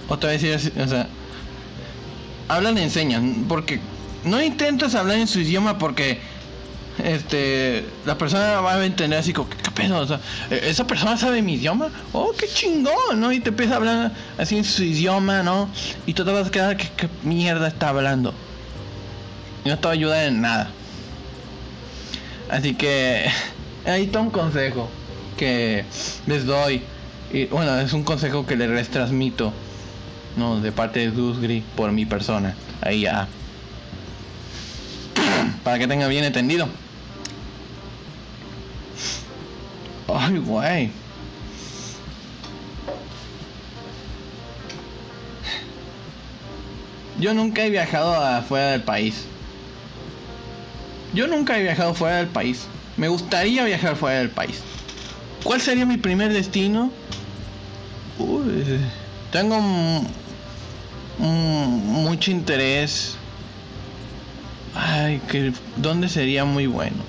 otra 0.08 0.32
vez 0.32 0.72
o 0.76 0.88
sea 0.88 1.08
hablan 2.48 2.78
enseñas 2.78 3.22
porque 3.48 3.80
no 4.24 4.42
intentes 4.42 4.96
hablar 4.96 5.18
en 5.18 5.28
su 5.28 5.42
idioma 5.42 5.78
porque 5.78 6.20
este, 7.00 7.86
la 8.06 8.18
persona 8.18 8.62
va 8.62 8.76
a 8.76 8.86
entender 8.86 9.20
así 9.20 9.34
como, 9.34 9.50
¿qué 9.50 9.72
pedo? 9.72 10.00
O 10.00 10.08
sea, 10.08 10.20
¿e-, 10.50 10.70
¿esa 10.70 10.86
persona 10.86 11.18
sabe 11.18 11.42
mi 11.42 11.56
idioma? 11.56 11.90
Oh, 12.14 12.34
qué 12.38 12.48
chingón, 12.48 13.20
¿no? 13.20 13.32
Y 13.32 13.40
te 13.40 13.50
empieza 13.50 13.74
a 13.74 13.78
hablar 13.78 14.12
así 14.38 14.58
en 14.58 14.64
su 14.64 14.84
idioma, 14.84 15.44
¿no? 15.44 15.70
Y 16.06 16.14
tú 16.14 16.26
te 16.26 16.32
vas 16.32 16.48
a 16.48 16.52
quedar, 16.52 16.78
¿qué, 16.78 16.90
qué 16.98 17.10
mierda 17.24 17.68
está 17.68 17.90
hablando? 17.90 18.34
Y 19.64 19.70
no 19.70 19.78
te 19.78 19.84
va 19.84 19.90
a 19.92 19.94
ayudar 19.94 20.26
en 20.26 20.42
nada. 20.42 20.70
Así 22.50 22.76
que, 22.76 23.26
ahí 23.86 24.04
está 24.04 24.20
un 24.20 24.32
consejo 24.32 24.90
que 25.38 25.86
les 26.28 26.46
doy. 26.46 26.82
Y 27.34 27.46
bueno, 27.46 27.80
es 27.80 27.94
un 27.94 28.04
consejo 28.04 28.46
que 28.46 28.58
les 28.58 28.90
transmito, 28.90 29.54
¿no? 30.36 30.60
De 30.60 30.72
parte 30.72 31.00
de 31.00 31.12
Dusgri 31.12 31.64
por 31.76 31.92
mi 31.92 32.06
persona. 32.06 32.56
Ahí 32.82 33.02
ya. 33.02 33.28
Para 35.64 35.80
que 35.80 35.88
tenga 35.88 36.08
bien 36.08 36.24
entendido. 36.24 36.68
Ay, 40.08 40.38
güey. 40.38 40.92
Yo 47.20 47.34
nunca 47.34 47.64
he 47.64 47.70
viajado 47.70 48.16
afuera 48.16 48.72
del 48.72 48.82
país. 48.82 49.26
Yo 51.14 51.28
nunca 51.28 51.58
he 51.58 51.62
viajado 51.62 51.94
fuera 51.94 52.18
del 52.18 52.28
país. 52.28 52.64
Me 52.98 53.08
gustaría 53.08 53.64
viajar 53.64 53.96
fuera 53.96 54.20
del 54.20 54.30
país. 54.30 54.62
¿Cuál 55.44 55.62
sería 55.62 55.86
mi 55.86 55.98
primer 55.98 56.34
destino? 56.34 56.92
tengo 59.32 59.60
mucho 61.18 62.32
interés. 62.32 63.16
Ay, 64.74 65.20
que 65.30 65.54
¿dónde 65.76 66.10
sería 66.10 66.46
muy 66.46 66.68
bueno 66.68 67.04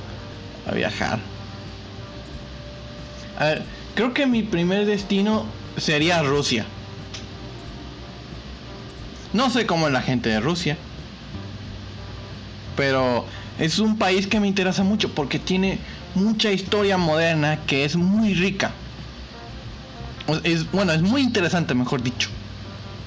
a 0.66 0.72
viajar? 0.74 1.20
A 3.38 3.44
ver, 3.46 3.64
creo 3.94 4.12
que 4.14 4.26
mi 4.26 4.42
primer 4.42 4.86
destino 4.86 5.46
sería 5.76 6.22
Rusia. 6.22 6.66
No 9.32 9.48
sé 9.50 9.66
cómo 9.66 9.86
es 9.86 9.92
la 9.92 10.02
gente 10.02 10.28
de 10.28 10.40
Rusia. 10.40 10.76
Pero 12.76 13.26
es 13.58 13.78
un 13.78 13.98
país 13.98 14.26
que 14.26 14.40
me 14.40 14.48
interesa 14.48 14.82
mucho 14.82 15.10
porque 15.10 15.38
tiene 15.38 15.78
mucha 16.14 16.52
historia 16.52 16.98
moderna 16.98 17.60
que 17.66 17.84
es 17.84 17.96
muy 17.96 18.34
rica. 18.34 18.72
Es, 20.44 20.70
bueno, 20.70 20.92
es 20.92 21.02
muy 21.02 21.22
interesante, 21.22 21.74
mejor 21.74 22.02
dicho. 22.02 22.28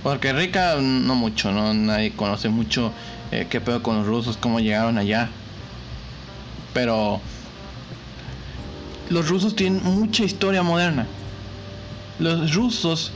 Porque 0.03 0.34
rica 0.34 0.75
no 0.79 1.15
mucho, 1.15 1.51
no 1.51 1.73
nadie 1.73 2.13
conoce 2.13 2.49
mucho 2.49 2.93
eh, 3.32 3.47
qué 3.49 3.61
pedo 3.61 3.82
con 3.82 3.97
los 3.97 4.07
rusos, 4.07 4.38
cómo 4.38 4.59
llegaron 4.59 4.97
allá. 4.97 5.30
Pero 6.73 7.21
los 9.09 9.30
rusos 9.30 9.55
tienen 9.55 9.84
mucha 9.84 10.23
historia 10.23 10.63
moderna. 10.63 11.07
Los 12.19 12.53
rusos 12.53 13.11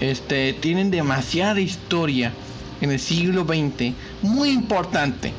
este, 0.00 0.52
tienen 0.54 0.90
demasiada 0.90 1.60
historia 1.60 2.32
en 2.80 2.90
el 2.90 3.00
siglo 3.00 3.44
XX, 3.44 3.94
muy 4.22 4.50
importante. 4.50 5.32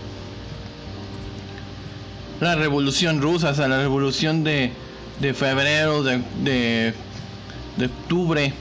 La 2.41 2.55
revolución 2.55 3.21
rusa, 3.21 3.51
o 3.51 3.55
sea, 3.55 3.67
la 3.67 3.77
revolución 3.79 4.43
de, 4.43 4.71
de 5.21 5.33
febrero, 5.33 6.03
de, 6.03 6.21
de, 6.43 6.93
de 7.77 7.85
octubre. 7.85 8.53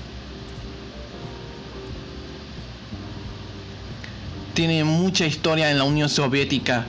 Tiene 4.55 4.85
mucha 4.85 5.27
historia 5.27 5.71
en 5.71 5.79
la 5.79 5.85
Unión 5.85 6.09
Soviética. 6.09 6.87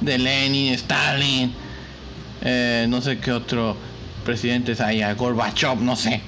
De 0.00 0.18
Lenin, 0.18 0.72
Stalin, 0.74 1.52
Eh, 2.46 2.86
no 2.88 3.00
sé 3.00 3.18
qué 3.18 3.32
otro 3.32 3.74
presidentes 4.24 4.80
haya, 4.80 5.14
Gorbachev, 5.14 5.80
no 5.80 5.96
sé. 5.96 6.20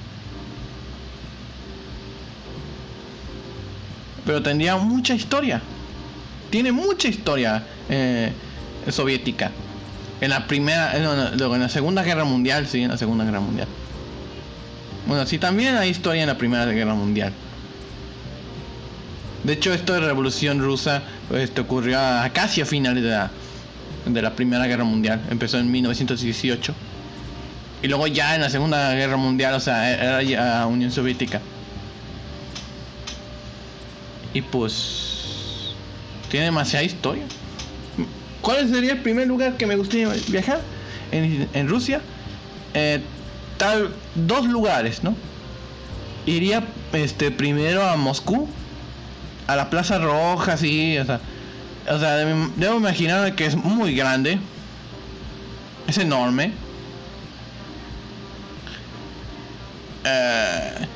Pero 4.25 4.41
tendría 4.41 4.77
mucha 4.77 5.13
historia. 5.13 5.61
Tiene 6.49 6.71
mucha 6.71 7.07
historia 7.07 7.63
eh, 7.89 8.31
soviética. 8.89 9.51
En 10.21 10.31
la 10.31 10.47
primera, 10.47 10.97
eh, 10.97 11.01
no, 11.01 11.55
en 11.55 11.61
la 11.61 11.69
segunda 11.69 12.01
guerra 12.03 12.23
mundial, 12.23 12.67
sí, 12.67 12.81
en 12.81 12.89
la 12.89 12.97
segunda 12.97 13.23
guerra 13.23 13.39
mundial. 13.39 13.67
Bueno, 15.05 15.25
sí, 15.27 15.37
también 15.37 15.77
hay 15.77 15.89
historia 15.89 16.23
en 16.23 16.27
la 16.29 16.37
primera 16.37 16.65
guerra 16.65 16.95
mundial. 16.95 17.31
De 19.47 19.53
hecho, 19.53 19.73
esto 19.73 19.93
de 19.93 20.01
revolución 20.01 20.59
rusa 20.59 21.03
este, 21.33 21.61
ocurrió 21.61 21.97
a 21.97 22.29
casi 22.33 22.59
a 22.59 22.65
finales 22.65 23.01
de 23.01 23.11
la, 23.11 23.31
de 24.05 24.21
la 24.21 24.35
primera 24.35 24.67
guerra 24.67 24.83
mundial. 24.83 25.21
Empezó 25.29 25.57
en 25.57 25.71
1918. 25.71 26.73
Y 27.81 27.87
luego 27.87 28.07
ya 28.07 28.35
en 28.35 28.41
la 28.41 28.49
segunda 28.49 28.93
guerra 28.93 29.15
mundial, 29.15 29.53
o 29.53 29.61
sea, 29.61 29.89
era 29.89 30.21
ya 30.21 30.67
Unión 30.67 30.91
Soviética. 30.91 31.39
Y 34.33 34.41
pues 34.41 35.75
tiene 36.29 36.47
demasiada 36.47 36.83
historia. 36.83 37.23
¿Cuál 38.41 38.69
sería 38.69 38.91
el 38.91 39.01
primer 39.01 39.29
lugar 39.29 39.55
que 39.55 39.65
me 39.65 39.77
gustaría 39.77 40.09
viajar? 40.27 40.59
En, 41.13 41.69
Rusia. 41.69 42.01
Eh, 42.73 42.99
tal, 43.57 43.91
dos 44.13 44.45
lugares, 44.45 45.05
¿no? 45.05 45.15
Iría 46.25 46.65
este 46.91 47.31
primero 47.31 47.87
a 47.87 47.95
Moscú, 47.95 48.49
a 49.47 49.55
la 49.55 49.69
Plaza 49.69 49.97
Roja, 49.97 50.57
sí, 50.57 50.97
o 50.97 51.05
sea, 51.05 51.19
o 51.89 51.99
sea, 51.99 52.15
debo 52.15 52.77
imaginar 52.77 53.33
que 53.35 53.45
es 53.45 53.55
muy 53.55 53.95
grande, 53.95 54.39
es 55.87 55.97
enorme. 55.97 56.51
Eh, 60.03 60.87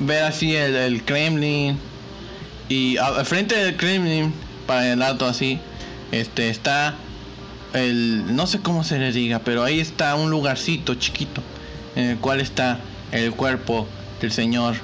ver 0.00 0.24
así 0.24 0.54
el 0.54 1.04
Kremlin, 1.04 1.78
y 2.68 2.96
al 2.98 3.24
frente 3.24 3.56
del 3.56 3.76
Kremlin, 3.76 4.32
para 4.66 4.92
el 4.92 5.02
alto 5.02 5.26
así, 5.26 5.58
este 6.12 6.50
está 6.50 6.94
el 7.74 8.34
no 8.34 8.46
sé 8.46 8.60
cómo 8.60 8.84
se 8.84 8.98
le 8.98 9.12
diga, 9.12 9.40
pero 9.40 9.64
ahí 9.64 9.80
está 9.80 10.14
un 10.14 10.30
lugarcito 10.30 10.94
chiquito 10.94 11.42
en 11.96 12.04
el 12.10 12.18
cual 12.18 12.40
está 12.40 12.78
el 13.12 13.32
cuerpo 13.32 13.86
del 14.20 14.32
señor 14.32 14.76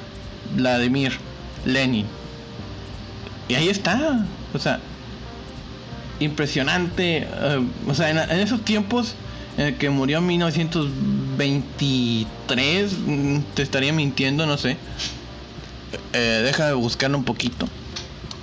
Vladimir 0.57 1.13
Lenin. 1.65 2.07
Y 3.49 3.55
ahí 3.55 3.69
está, 3.69 4.27
o 4.53 4.59
sea, 4.59 4.81
impresionante, 6.21 7.19
eh, 7.19 7.67
o 7.87 7.95
sea, 7.95 8.11
en, 8.11 8.19
esos 8.41 8.65
tiempos 8.65 9.15
en 9.59 9.67
el 9.67 9.77
que 9.77 9.91
murió 9.91 10.19
en 10.19 10.27
1923, 10.27 12.93
mm, 13.07 13.39
te 13.55 13.63
estaría 13.63 13.93
mintiendo, 13.93 14.47
no 14.47 14.57
sé. 14.57 14.77
Eh, 16.13 16.43
deja 16.45 16.67
de 16.67 16.75
buscarlo 16.75 17.19
un 17.19 17.25
poquito. 17.25 17.69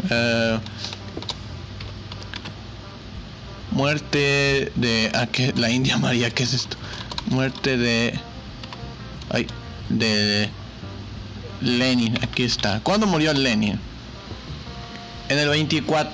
Eh, 0.10 0.60
muerte 3.72 4.72
de 4.76 5.12
¿a 5.14 5.28
qué? 5.28 5.54
la 5.56 5.70
India 5.70 5.98
María, 5.98 6.30
¿qué 6.30 6.44
es 6.44 6.54
esto? 6.54 6.76
Muerte 7.28 7.78
de 7.78 8.20
ay, 9.30 9.48
de 9.90 10.50
Lenin, 11.62 12.18
aquí 12.22 12.44
está. 12.44 12.82
¿Cuándo 12.82 13.08
murió 13.08 13.34
Lenin? 13.34 13.80
En 15.32 15.40
el 15.40 15.48
24, 15.48 16.12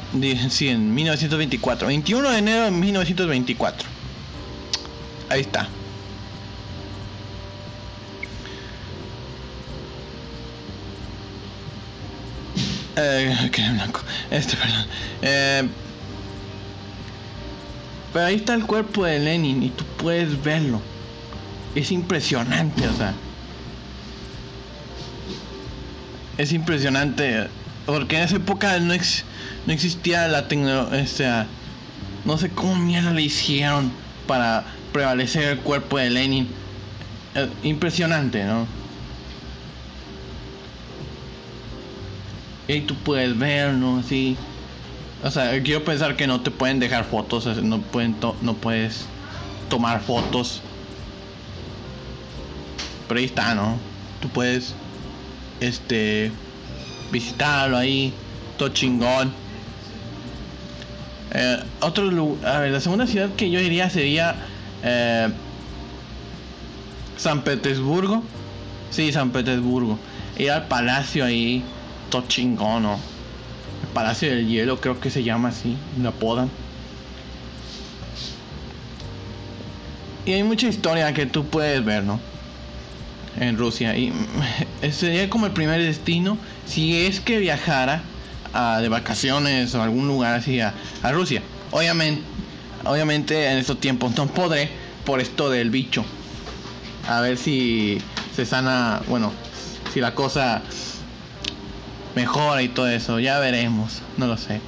sí, 0.51 0.67
en 0.67 0.93
1924, 0.93 1.87
21 1.87 2.29
de 2.29 2.37
enero 2.37 2.65
de 2.65 2.71
1924. 2.71 3.89
Ahí 5.29 5.41
está. 5.41 5.67
Eh, 12.95 13.49
blanco. 13.73 14.01
Este, 14.29 14.55
perdón. 14.55 14.85
Eh, 15.23 15.67
pero 18.13 18.25
ahí 18.25 18.35
está 18.35 18.53
el 18.53 18.67
cuerpo 18.67 19.03
de 19.03 19.17
Lenin 19.17 19.63
y 19.63 19.69
tú 19.69 19.83
puedes 19.97 20.43
verlo. 20.43 20.79
Es 21.73 21.91
impresionante, 21.91 22.87
o 22.87 22.93
sea. 22.93 23.15
Es 26.37 26.53
impresionante. 26.53 27.47
Porque 27.87 28.17
en 28.17 28.23
esa 28.23 28.35
época 28.35 28.79
no, 28.79 28.93
no 28.93 29.73
existía 29.73 30.27
la 30.27 30.47
tecnología. 30.47 31.01
O 31.01 31.07
sea, 31.07 31.47
no 32.25 32.37
sé 32.37 32.49
cómo 32.49 32.75
mierda 32.75 33.11
le 33.11 33.23
hicieron 33.23 33.91
para 34.27 34.65
prevalecer 34.93 35.43
el 35.43 35.59
cuerpo 35.59 35.97
de 35.97 36.11
Lenin. 36.11 36.47
Eh, 37.33 37.49
impresionante, 37.63 38.43
¿no? 38.43 38.67
y 42.67 42.81
tú 42.81 42.95
puedes 42.95 43.37
ver, 43.37 43.73
¿no? 43.73 43.99
Así. 43.99 44.35
O 45.23 45.31
sea, 45.31 45.61
quiero 45.63 45.83
pensar 45.83 46.15
que 46.15 46.27
no 46.27 46.41
te 46.41 46.51
pueden 46.51 46.79
dejar 46.79 47.05
fotos, 47.05 47.45
no, 47.63 47.81
pueden 47.81 48.15
no 48.41 48.53
puedes 48.53 49.05
tomar 49.69 50.01
fotos. 50.01 50.61
Pero 53.07 53.19
ahí 53.19 53.25
está, 53.25 53.55
¿no? 53.55 53.77
Tú 54.21 54.29
puedes 54.29 54.73
este 55.59 56.31
visitarlo 57.11 57.77
ahí, 57.77 58.13
todo 58.57 58.69
chingón. 58.69 59.33
Eh, 61.31 61.63
otro 61.81 62.05
lugar, 62.05 62.55
a 62.55 62.59
ver, 62.59 62.71
la 62.71 62.79
segunda 62.79 63.05
ciudad 63.05 63.29
que 63.35 63.49
yo 63.49 63.59
iría 63.59 63.89
sería 63.89 64.35
eh, 64.83 65.29
San 67.17 67.43
Petersburgo. 67.43 68.23
Sí, 68.89 69.11
San 69.11 69.31
Petersburgo. 69.31 69.99
Ir 70.37 70.51
al 70.51 70.67
palacio 70.67 71.25
ahí 71.25 71.63
todo 72.09 72.25
chingón, 72.27 72.83
¿no? 72.83 72.99
El 73.83 73.89
Palacio 73.93 74.29
del 74.29 74.47
Hielo, 74.47 74.79
creo 74.79 74.99
que 74.99 75.09
se 75.09 75.23
llama 75.23 75.49
así, 75.49 75.77
lo 76.01 76.09
apodan. 76.09 76.49
Y 80.25 80.33
hay 80.33 80.43
mucha 80.43 80.67
historia 80.67 81.13
que 81.13 81.25
tú 81.25 81.45
puedes 81.45 81.83
ver, 81.85 82.03
¿no? 82.03 82.19
En 83.39 83.57
Rusia. 83.57 83.95
Y 83.97 84.11
sería 84.91 85.29
como 85.29 85.45
el 85.45 85.53
primer 85.53 85.81
destino 85.81 86.37
si 86.67 87.05
es 87.05 87.19
que 87.19 87.39
viajara 87.39 88.01
a, 88.53 88.79
de 88.81 88.89
vacaciones 88.89 89.73
o 89.75 89.81
algún 89.81 90.07
lugar 90.07 90.35
así 90.35 90.59
a, 90.59 90.73
a 91.03 91.11
Rusia. 91.11 91.41
Obviamente, 91.71 92.21
obviamente 92.85 93.51
en 93.51 93.57
estos 93.57 93.79
tiempos 93.79 94.15
no 94.15 94.27
podré 94.27 94.69
por 95.05 95.19
esto 95.19 95.49
del 95.49 95.69
bicho. 95.69 96.05
A 97.07 97.21
ver 97.21 97.37
si 97.37 97.99
se 98.35 98.45
sana, 98.45 99.01
bueno, 99.07 99.31
si 99.93 100.01
la 100.01 100.13
cosa 100.13 100.61
mejora 102.15 102.61
y 102.61 102.67
todo 102.67 102.87
eso. 102.89 103.19
Ya 103.19 103.39
veremos, 103.39 104.01
no 104.17 104.27
lo 104.27 104.37
sé. 104.37 104.59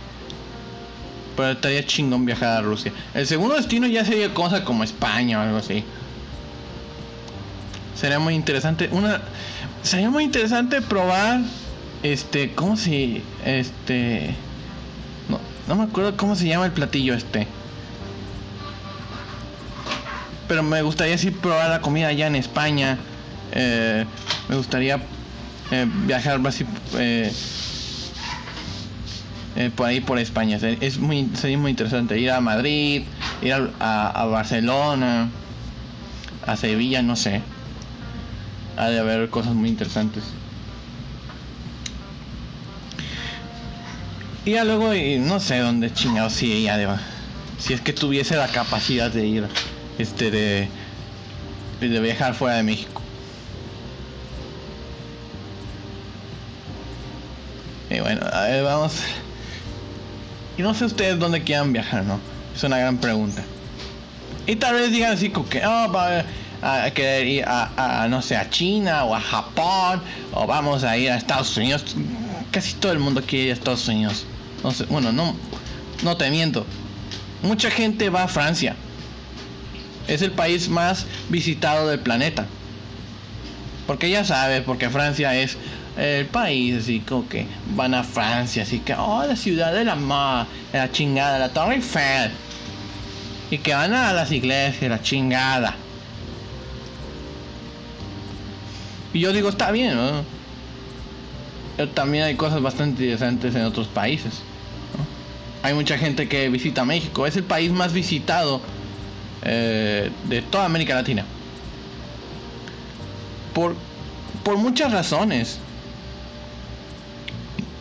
Pero 1.36 1.52
estaría 1.52 1.86
chingón 1.86 2.26
viajar 2.26 2.58
a 2.58 2.62
Rusia. 2.62 2.92
El 3.14 3.28
segundo 3.28 3.56
destino 3.56 3.88
ya 3.88 4.06
sería 4.06 4.34
cosa 4.34 4.64
como 4.64 4.84
España 4.84 5.40
o 5.40 5.42
algo 5.42 5.58
así. 5.58 5.84
Sería 7.96 8.20
muy 8.20 8.36
interesante. 8.36 8.90
Una. 8.92 9.22
Sería 9.84 10.10
muy 10.10 10.24
interesante 10.24 10.82
probar. 10.82 11.42
Este. 12.04 12.52
¿Cómo 12.54 12.78
si. 12.78 13.24
Este. 13.46 14.36
No, 15.28 15.40
no 15.68 15.76
me 15.76 15.84
acuerdo 15.90 16.16
cómo 16.18 16.36
se 16.36 16.48
llama 16.48 16.66
el 16.66 16.72
platillo 16.72 17.14
este. 17.14 17.48
Pero 20.48 20.64
me 20.64 20.82
gustaría 20.82 21.18
sí 21.18 21.32
probar 21.32 21.70
la 21.70 21.82
comida 21.82 22.08
allá 22.08 22.28
en 22.28 22.36
España. 22.36 22.98
Eh, 23.52 24.06
me 24.48 24.56
gustaría 24.56 25.00
eh, 25.72 25.86
viajar 26.08 26.42
eh, 26.98 27.32
eh, 29.56 29.72
por 29.76 29.88
ahí 29.88 30.02
por 30.02 30.18
España. 30.18 30.58
Es 30.58 30.98
muy, 30.98 31.30
sería 31.36 31.58
muy 31.60 31.72
interesante 31.72 32.20
ir 32.20 32.32
a 32.32 32.42
Madrid, 32.42 33.04
ir 33.44 33.54
a, 33.80 34.26
Barcelona, 34.26 35.30
a 36.48 36.56
Sevilla, 36.58 37.04
no 37.04 37.16
sé. 37.16 37.42
Ha 38.78 38.90
de 38.90 39.00
haber 39.00 39.30
cosas 39.30 39.54
muy 39.54 39.70
interesantes. 39.70 40.24
Y 44.46 44.52
ya 44.52 44.64
luego, 44.64 44.92
no 45.20 45.40
sé 45.40 45.60
dónde 45.60 45.94
chingados 45.94 46.34
si 46.34 46.64
ya 46.64 46.78
de, 46.78 46.88
si 47.60 47.74
es 47.74 47.82
que 47.82 47.94
tuviese 47.94 48.36
la 48.36 48.48
capacidad 48.48 49.12
de 49.12 49.28
ir, 49.28 49.48
este, 49.98 50.32
de, 50.32 50.68
de 51.82 52.00
viajar 52.00 52.34
fuera 52.34 52.58
de 52.58 52.64
México. 52.64 53.02
Y 57.90 58.00
bueno, 58.00 58.26
a 58.32 58.42
ver, 58.44 58.64
vamos. 58.64 58.94
Y 60.58 60.62
no 60.62 60.74
sé 60.74 60.86
ustedes 60.86 61.20
dónde 61.20 61.44
quieran 61.44 61.74
viajar, 61.74 62.04
¿no? 62.06 62.20
Es 62.56 62.64
una 62.64 62.78
gran 62.78 62.98
pregunta. 62.98 63.44
Y 64.48 64.56
tal 64.56 64.76
vez 64.76 64.92
digan 64.92 65.14
así 65.14 65.30
como 65.30 65.50
que, 65.50 65.66
oh, 65.66 65.92
va 65.92 66.24
a 66.62 66.92
querer 66.92 67.28
ir 67.28 67.46
a, 67.48 68.08
no 68.10 68.22
sé, 68.22 68.36
a 68.36 68.50
China 68.50 69.04
o 69.06 69.16
a 69.16 69.22
Japón, 69.22 70.02
o 70.34 70.48
vamos 70.48 70.84
a 70.84 70.98
ir 70.98 71.12
a 71.12 71.18
Estados 71.18 71.56
Unidos. 71.58 71.96
Casi 72.52 72.74
todo 72.76 72.92
el 72.92 73.00
mundo 73.00 73.22
quiere 73.22 73.46
ir 73.46 73.52
a 73.52 73.54
Estados 73.54 73.88
Unidos. 73.88 74.26
Sé, 74.74 74.86
bueno, 74.86 75.12
no, 75.12 75.36
no 76.04 76.18
te 76.18 76.30
miento. 76.32 76.66
Mucha 77.44 77.70
gente 77.70 78.10
va 78.10 78.24
a 78.24 78.28
Francia. 78.28 78.76
Es 80.08 80.22
el 80.22 80.32
país 80.32 80.68
más 80.70 81.06
visitado 81.30 81.88
del 81.88 82.00
planeta. 82.00 82.48
Porque 83.86 84.10
ya 84.10 84.24
sabes, 84.24 84.62
porque 84.62 84.90
Francia 84.90 85.36
es 85.36 85.58
el 85.98 86.26
país, 86.26 86.84
así 86.84 87.00
como 87.02 87.28
que 87.28 87.46
van 87.76 87.94
a 87.94 88.04
Francia, 88.04 88.64
así 88.64 88.80
que, 88.80 88.94
oh, 88.94 89.26
la 89.26 89.36
ciudad 89.36 89.74
de 89.74 89.84
la 89.84 89.96
ma, 89.96 90.48
la 90.74 90.92
chingada, 90.92 91.40
la 91.40 91.50
Torre 91.50 91.76
Eiffel. 91.76 92.32
Y 93.52 93.60
que 93.60 93.74
van 93.74 93.94
a 93.94 94.14
las 94.14 94.32
iglesias, 94.32 94.90
la 94.90 95.02
chingada. 95.02 95.76
Y 99.14 99.20
yo 99.22 99.34
digo, 99.34 99.50
está 99.50 99.72
bien. 99.72 99.98
Pero 101.80 101.92
también 101.92 102.26
hay 102.26 102.36
cosas 102.36 102.62
bastante 102.62 103.04
interesantes 103.04 103.56
en 103.56 103.62
otros 103.62 103.88
países. 103.88 104.42
Hay 105.64 105.74
mucha 105.74 105.98
gente 105.98 106.28
que 106.28 106.50
visita 106.50 106.84
México. 106.84 107.26
Es 107.26 107.38
el 107.38 107.46
país 107.46 107.72
más 107.72 107.94
visitado 107.94 108.60
eh, 109.44 110.12
de 110.26 110.42
toda 110.42 110.66
América 110.66 110.96
Latina. 110.96 111.24
Por, 113.54 113.78
por 114.44 114.58
muchas 114.58 114.92
razones. 114.92 115.60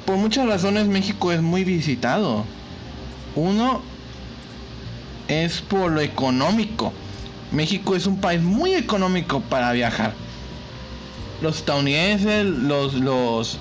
Por 0.06 0.16
muchas 0.16 0.46
razones 0.46 0.86
México 0.86 1.32
es 1.32 1.42
muy 1.42 1.64
visitado. 1.64 2.44
Uno 3.34 3.82
es 5.26 5.60
por 5.60 5.90
lo 5.90 6.00
económico. 6.02 6.92
México 7.50 7.96
es 7.96 8.06
un 8.06 8.20
país 8.20 8.42
muy 8.42 8.74
económico 8.74 9.40
para 9.40 9.72
viajar. 9.72 10.12
Los 11.42 11.56
estadounidenses, 11.56 12.44
los, 12.44 12.94
los 12.94 13.58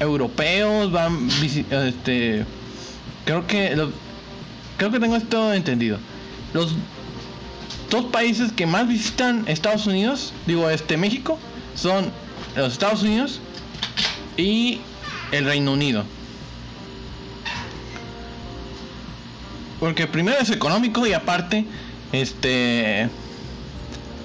europeos 0.00 0.92
van 0.92 1.28
este 1.70 2.44
creo 3.24 3.46
que 3.46 3.76
creo 4.76 4.90
que 4.90 5.00
tengo 5.00 5.16
esto 5.16 5.52
entendido. 5.52 5.98
Los 6.54 6.74
dos 7.90 8.06
países 8.06 8.52
que 8.52 8.66
más 8.66 8.88
visitan 8.88 9.44
Estados 9.48 9.86
Unidos, 9.86 10.32
digo 10.46 10.70
este 10.70 10.96
México, 10.96 11.38
son 11.74 12.10
los 12.56 12.72
Estados 12.72 13.02
Unidos 13.02 13.40
y 14.36 14.80
el 15.32 15.44
Reino 15.44 15.72
Unido. 15.72 16.04
Porque 19.80 20.06
primero 20.06 20.38
es 20.40 20.50
económico 20.50 21.06
y 21.06 21.12
aparte, 21.12 21.64
este, 22.12 23.08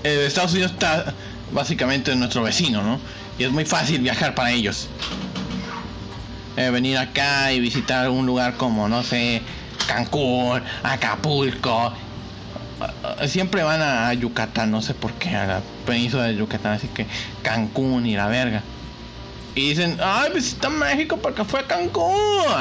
Estados 0.04 0.54
Unidos 0.54 0.72
está 0.72 1.14
básicamente 1.52 2.16
nuestro 2.16 2.44
vecino, 2.44 2.82
¿no? 2.82 3.00
Y 3.38 3.44
es 3.44 3.52
muy 3.52 3.66
fácil 3.66 4.02
viajar 4.02 4.34
para 4.34 4.52
ellos. 4.52 4.88
Eh, 6.56 6.70
venir 6.70 6.98
acá 6.98 7.52
y 7.52 7.60
visitar 7.60 8.10
un 8.10 8.26
lugar 8.26 8.58
como, 8.58 8.88
no 8.88 9.04
sé, 9.04 9.42
Cancún, 9.88 10.62
Acapulco. 10.84 11.94
Eh, 13.20 13.28
siempre 13.28 13.64
van 13.64 13.82
a 13.82 14.14
Yucatán, 14.14 14.70
no 14.70 14.82
sé 14.82 14.94
por 14.94 15.14
qué, 15.14 15.36
a 15.36 15.48
la 15.48 15.62
península 15.86 16.26
de 16.26 16.36
Yucatán, 16.36 16.74
así 16.74 16.88
que 16.88 17.08
Cancún 17.42 18.06
y 18.06 18.16
la 18.16 18.28
verga. 18.28 18.62
Y 19.56 19.70
dicen, 19.70 19.98
ay, 20.04 20.32
visita 20.34 20.70
México 20.70 21.18
porque 21.18 21.44
fue 21.44 21.62
a 21.62 21.68
Cancún. 21.68 22.14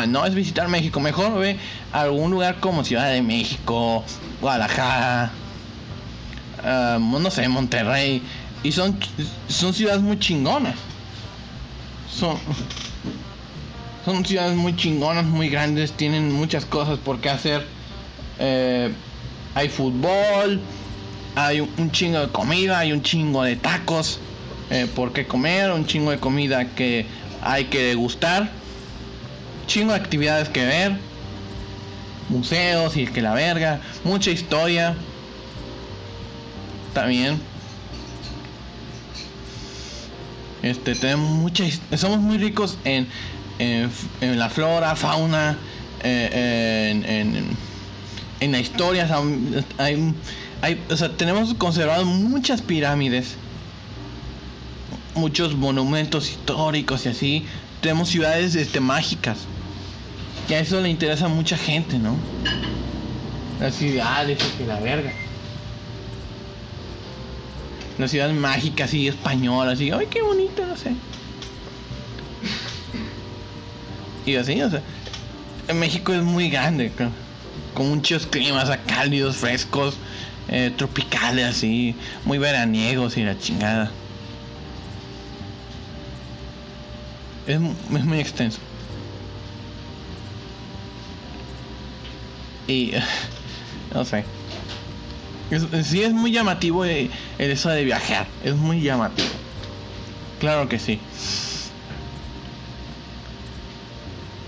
No 0.09 0.24
es 0.26 0.34
visitar 0.34 0.68
México, 0.68 1.01
mejor 1.01 1.38
ve 1.38 1.59
algún 1.93 2.30
lugar 2.30 2.61
como 2.61 2.84
Ciudad 2.84 3.11
de 3.11 3.22
México, 3.22 4.05
Guadalajara, 4.40 5.30
uh, 6.64 6.99
no 6.99 7.30
sé, 7.30 7.49
Monterrey. 7.49 8.22
Y 8.62 8.72
son, 8.72 8.99
son 9.49 9.72
ciudades 9.72 10.03
muy 10.03 10.18
chingonas. 10.18 10.76
Son, 12.14 12.38
son 14.05 14.24
ciudades 14.24 14.57
muy 14.57 14.76
chingonas, 14.76 15.24
muy 15.24 15.48
grandes, 15.48 15.92
tienen 15.92 16.32
muchas 16.32 16.64
cosas 16.64 16.98
por 16.98 17.20
qué 17.20 17.30
hacer. 17.30 17.66
Eh, 18.38 18.92
hay 19.55 19.68
fútbol, 19.68 20.61
hay 21.36 21.61
un 21.61 21.90
chingo 21.92 22.20
de 22.20 22.28
comida, 22.28 22.78
hay 22.78 22.92
un 22.92 23.03
chingo 23.03 23.42
de 23.42 23.57
tacos. 23.57 24.18
Eh, 24.72 24.86
por 24.94 25.12
qué 25.12 25.26
comer, 25.26 25.70
un 25.70 25.86
chingo 25.86 26.12
de 26.12 26.18
comida 26.18 26.64
que 26.64 27.05
hay 27.42 27.66
que 27.66 27.82
degustar, 27.82 28.50
chingo 29.66 29.92
de 29.92 29.98
actividades 29.98 30.48
que 30.48 30.64
ver, 30.64 30.96
museos 32.30 32.96
y 32.96 33.07
que 33.07 33.20
la 33.20 33.34
verga, 33.34 33.82
mucha 34.03 34.30
historia 34.30 34.96
también. 36.94 37.38
Este, 40.62 40.94
tenemos 40.94 41.28
mucha, 41.28 41.64
somos 41.98 42.20
muy 42.20 42.38
ricos 42.38 42.78
en, 42.84 43.07
en, 43.63 44.39
la 44.39 44.49
flora, 44.49 44.97
fauna, 44.97 45.59
eh, 46.03 46.91
en, 48.41 48.53
la 48.53 48.59
historia. 48.59 49.09
Hay, 49.79 50.15
tenemos 51.17 51.55
conservado 51.55 52.05
muchas 52.05 52.63
pirámides 52.63 53.37
muchos 55.15 55.55
monumentos 55.55 56.31
históricos 56.31 57.07
y 57.07 57.09
así. 57.09 57.47
Tenemos 57.81 58.09
ciudades 58.09 58.55
este, 58.55 58.81
mágicas. 58.81 59.39
Y 60.49 60.55
a 60.55 60.61
eso 60.61 60.81
le 60.81 60.89
interesa 60.89 61.27
a 61.27 61.29
mucha 61.29 61.57
gente, 61.57 61.99
¿no? 61.99 62.17
Las 63.61 63.75
ciudades, 63.75 64.39
que 64.59 64.67
la 64.67 64.81
verga. 64.81 65.13
Las 67.99 68.11
ciudades 68.11 68.35
mágicas 68.35 68.93
y 68.95 69.09
españolas 69.09 69.81
y, 69.81 69.91
ay, 69.91 70.07
qué 70.11 70.23
bonito, 70.23 70.67
no 70.67 70.77
sé. 70.77 70.93
Y 74.25 74.37
así, 74.37 74.61
o 74.62 74.70
sea, 74.70 74.83
en 75.68 75.79
México 75.79 76.12
es 76.12 76.23
muy 76.23 76.49
grande, 76.49 76.93
con 77.75 77.89
muchos 77.89 78.27
climas 78.27 78.70
cálidos, 78.87 79.37
frescos, 79.37 79.97
eh, 80.49 80.73
tropicales, 80.77 81.47
así, 81.47 81.95
muy 82.25 82.39
veraniegos 82.39 83.16
y 83.16 83.23
la 83.23 83.39
chingada. 83.39 83.91
Es, 87.47 87.59
muy 87.61 88.20
extenso. 88.20 88.59
Y 92.68 92.93
no 93.95 94.05
sé. 94.05 94.25
Es, 95.51 95.87
sí 95.87 96.03
es 96.03 96.12
muy 96.12 96.33
llamativo 96.33 96.85
el, 96.85 97.11
eso 97.39 97.68
de 97.70 97.85
viajar. 97.85 98.27
Es 98.45 98.55
muy 98.55 98.81
llamativo. 98.81 99.29
Claro 100.39 100.68
que 100.68 100.79
sí. 100.79 101.01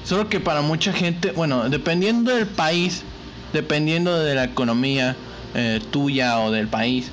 Solo 0.05 0.29
que 0.29 0.39
para 0.39 0.61
mucha 0.61 0.93
gente, 0.93 1.33
bueno, 1.33 1.69
dependiendo 1.71 2.35
del 2.35 2.47
país, 2.47 3.03
dependiendo 3.55 4.19
de 4.19 4.35
la 4.35 4.45
economía 4.45 5.17
eh, 5.55 5.81
tuya 5.91 6.41
o 6.41 6.51
del 6.51 6.69
país, 6.69 7.11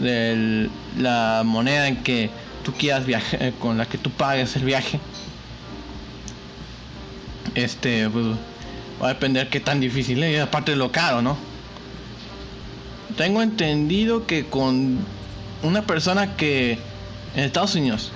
de 0.00 0.70
la 0.98 1.42
moneda 1.44 1.86
en 1.86 2.02
que 2.02 2.30
tú 2.64 2.72
quieras 2.72 3.04
viajar, 3.04 3.42
eh, 3.42 3.52
con 3.60 3.76
la 3.76 3.86
que 3.86 3.98
tú 3.98 4.10
pagues 4.10 4.56
el 4.56 4.64
viaje, 4.64 4.98
este, 7.54 8.08
pues, 8.08 8.26
va 9.02 9.06
a 9.06 9.14
depender 9.14 9.50
qué 9.50 9.60
tan 9.60 9.80
difícil 9.80 10.22
es, 10.22 10.40
aparte 10.40 10.72
de 10.72 10.78
lo 10.78 10.90
caro, 10.90 11.20
¿no? 11.20 11.36
Tengo 13.18 13.42
entendido 13.42 14.26
que 14.26 14.46
con 14.46 14.98
una 15.62 15.82
persona 15.82 16.36
que 16.36 16.78
en 17.36 17.44
Estados 17.44 17.74
Unidos, 17.74 18.12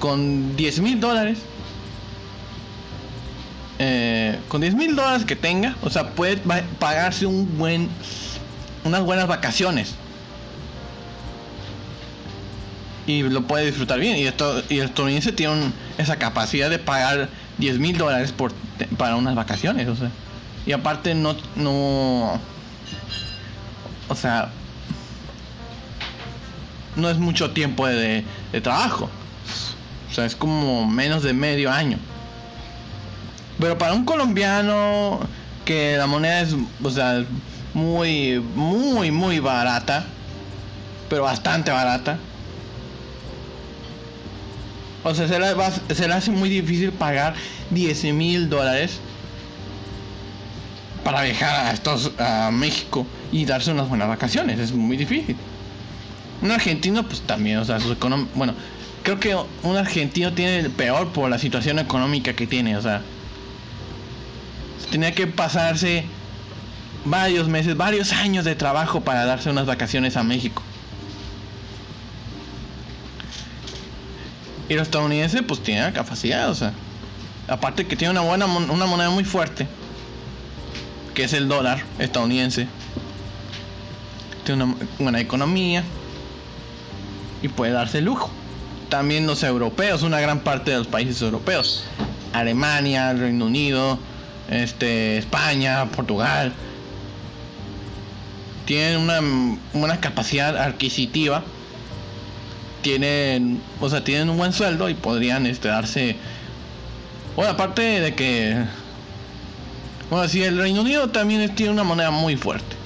con 0.00 0.56
10 0.56 0.80
mil 0.80 1.00
dólares, 1.00 1.38
eh, 3.86 4.38
con 4.48 4.62
10 4.62 4.76
mil 4.76 4.96
dólares 4.96 5.26
que 5.26 5.36
tenga, 5.36 5.76
o 5.82 5.90
sea, 5.90 6.12
puede 6.12 6.38
pagarse 6.78 7.26
un 7.26 7.58
buen, 7.58 7.90
unas 8.82 9.02
buenas 9.02 9.28
vacaciones 9.28 9.94
y 13.06 13.24
lo 13.24 13.42
puede 13.42 13.66
disfrutar 13.66 14.00
bien. 14.00 14.16
Y, 14.16 14.26
esto, 14.26 14.62
y 14.70 14.78
el 14.78 14.86
estadounidense 14.86 15.32
tiene 15.32 15.70
esa 15.98 16.16
capacidad 16.16 16.70
de 16.70 16.78
pagar 16.78 17.28
10 17.58 17.78
mil 17.78 17.98
dólares 17.98 18.32
por, 18.32 18.54
para 18.96 19.16
unas 19.16 19.34
vacaciones. 19.34 19.86
O 19.88 19.96
sea, 19.96 20.10
y 20.64 20.72
aparte 20.72 21.14
no, 21.14 21.36
no, 21.54 22.40
o 24.08 24.14
sea, 24.14 24.48
no 26.96 27.10
es 27.10 27.18
mucho 27.18 27.50
tiempo 27.50 27.86
de 27.86 28.24
trabajo. 28.62 29.10
O 30.10 30.14
sea, 30.14 30.24
es 30.24 30.36
como 30.36 30.88
menos 30.88 31.22
de 31.22 31.34
medio 31.34 31.70
año. 31.70 31.98
Pero 33.58 33.78
para 33.78 33.94
un 33.94 34.04
colombiano 34.04 35.20
que 35.64 35.96
la 35.96 36.06
moneda 36.06 36.40
es, 36.40 36.54
o 36.82 36.90
sea, 36.90 37.24
muy, 37.72 38.40
muy, 38.54 39.10
muy 39.10 39.38
barata, 39.38 40.04
pero 41.08 41.22
bastante 41.22 41.70
barata 41.70 42.18
o 45.04 45.14
sea, 45.14 45.28
se 45.28 45.38
le, 45.38 46.14
hace 46.14 46.30
muy 46.30 46.48
difícil 46.48 46.90
pagar 46.90 47.34
10 47.70 48.04
mil 48.14 48.48
dólares 48.48 49.00
para 51.04 51.22
viajar 51.22 51.66
a, 51.66 51.72
estos, 51.72 52.12
a 52.18 52.50
México 52.50 53.06
y 53.30 53.44
darse 53.44 53.70
unas 53.70 53.86
buenas 53.86 54.08
vacaciones. 54.08 54.58
Es 54.58 54.72
muy 54.72 54.96
difícil. 54.96 55.36
Un 56.40 56.50
argentino, 56.50 57.06
pues 57.06 57.20
también, 57.20 57.58
o 57.58 57.64
sea, 57.66 57.80
su 57.80 57.92
economía. 57.92 58.28
Bueno, 58.34 58.54
creo 59.02 59.20
que 59.20 59.36
un 59.62 59.76
argentino 59.76 60.32
tiene 60.32 60.60
el 60.60 60.70
peor 60.70 61.12
por 61.12 61.28
la 61.28 61.38
situación 61.38 61.78
económica 61.78 62.32
que 62.32 62.46
tiene, 62.46 62.74
o 62.78 62.82
sea. 62.82 63.02
Tenía 64.90 65.12
que 65.12 65.26
pasarse 65.26 66.04
varios 67.04 67.48
meses, 67.48 67.76
varios 67.76 68.12
años 68.12 68.44
de 68.44 68.54
trabajo 68.54 69.00
para 69.02 69.24
darse 69.24 69.50
unas 69.50 69.66
vacaciones 69.66 70.16
a 70.16 70.22
México. 70.22 70.62
Y 74.68 74.74
los 74.74 74.88
estadounidenses 74.88 75.42
pues 75.46 75.62
tienen 75.62 75.92
capacidad, 75.92 76.48
o 76.50 76.54
sea, 76.54 76.72
aparte 77.48 77.86
que 77.86 77.96
tiene 77.96 78.12
una 78.12 78.22
buena 78.22 78.46
una 78.46 78.86
moneda 78.86 79.10
muy 79.10 79.24
fuerte, 79.24 79.66
que 81.14 81.24
es 81.24 81.32
el 81.34 81.48
dólar 81.48 81.82
estadounidense. 81.98 82.66
Tiene 84.44 84.64
una 84.64 84.76
buena 84.98 85.20
economía 85.20 85.84
y 87.42 87.48
puede 87.48 87.72
darse 87.72 88.00
lujo. 88.00 88.30
También 88.88 89.26
los 89.26 89.42
europeos, 89.42 90.02
una 90.02 90.20
gran 90.20 90.40
parte 90.40 90.70
de 90.70 90.78
los 90.78 90.86
países 90.86 91.20
europeos, 91.20 91.84
Alemania, 92.32 93.12
Reino 93.12 93.46
Unido, 93.46 93.98
este, 94.50 95.18
España, 95.18 95.86
Portugal, 95.86 96.52
tienen 98.64 98.98
una, 98.98 99.20
una 99.72 100.00
capacidad 100.00 100.56
adquisitiva, 100.56 101.44
tienen, 102.82 103.60
o 103.80 103.88
sea, 103.88 104.04
tienen 104.04 104.30
un 104.30 104.36
buen 104.36 104.52
sueldo 104.52 104.88
y 104.88 104.94
podrían 104.94 105.46
este, 105.46 105.68
darse, 105.68 106.16
bueno, 107.36 107.52
aparte 107.52 107.82
de 107.82 108.14
que, 108.14 108.56
bueno, 110.10 110.28
si 110.28 110.42
el 110.42 110.58
Reino 110.58 110.82
Unido 110.82 111.08
también 111.10 111.54
tiene 111.54 111.72
una 111.72 111.84
moneda 111.84 112.10
muy 112.10 112.36
fuerte, 112.36 112.76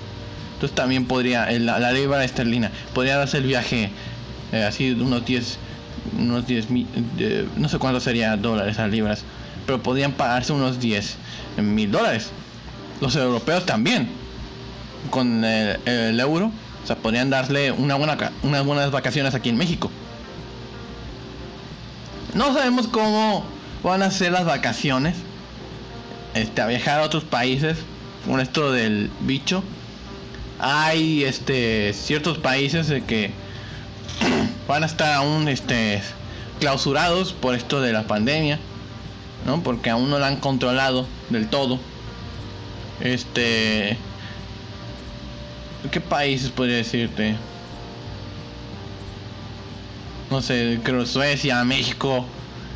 entonces 0.55 0.75
también 0.75 1.07
podría, 1.07 1.51
la, 1.59 1.79
la 1.79 1.93
libra 1.93 2.25
esterlina, 2.25 2.71
podría 2.95 3.17
darse 3.17 3.39
el 3.39 3.45
viaje 3.45 3.91
eh, 4.53 4.65
así 4.65 4.93
unos 4.93 5.25
10, 5.27 5.59
unos 6.19 6.47
10 6.47 6.71
mil, 6.71 6.87
no 7.57 7.69
sé 7.69 7.79
cuánto 7.79 8.01
sería 8.01 8.37
dólares 8.37 8.79
a 8.79 8.87
libras, 8.87 9.25
pero 9.69 9.83
podrían 9.83 10.13
pagarse 10.13 10.51
unos 10.55 10.81
10 10.81 11.17
mil 11.59 11.91
dólares. 11.91 12.31
Los 13.03 13.15
europeos 13.17 13.67
también 13.67 14.09
con 15.11 15.45
el, 15.45 16.19
euro, 16.19 16.51
o 16.83 16.87
sea, 16.87 16.97
podrían 16.97 17.29
darle 17.29 17.71
unas 17.73 18.65
buenas 18.65 18.91
vacaciones 18.91 19.35
aquí 19.35 19.51
en 19.51 19.59
México. 19.59 19.91
No 22.33 22.55
sabemos 22.55 22.89
cómo 22.89 23.45
van 23.83 24.03
a 24.03 24.11
ser 24.11 24.33
las 24.33 24.47
vacaciones. 24.47 25.17
Este, 26.33 26.63
a 26.63 26.67
viajar 26.67 27.01
a 27.01 27.03
otros 27.03 27.25
países 27.25 27.77
con 28.27 28.41
esto 28.41 28.73
del 28.73 29.11
bicho. 29.21 29.63
Hay 30.61 31.25
este 31.25 31.93
ciertos 31.93 32.39
países 32.39 32.87
que 33.07 33.33
van 34.67 34.83
a 34.83 34.87
estar 34.87 35.13
aún 35.13 35.47
este 35.47 36.01
clausurados 36.59 37.35
por 37.35 37.55
esto 37.55 37.83
de 37.83 37.93
la 37.93 38.05
pandemia, 38.05 38.59
¿no? 39.47 39.63
Porque 39.63 39.91
aún 39.91 40.11
no 40.11 40.19
la 40.19 40.29
han 40.29 40.37
controlado 40.37 41.07
del 41.31 41.49
todo. 41.49 41.79
Este 43.01 43.97
¿Qué 45.93 46.01
países 46.01 46.51
podría 46.51 46.77
decirte? 46.77 47.37
No 50.29 50.43
sé, 50.43 50.81
creo 50.83 51.07
Suecia, 51.07 51.63
México, 51.65 52.27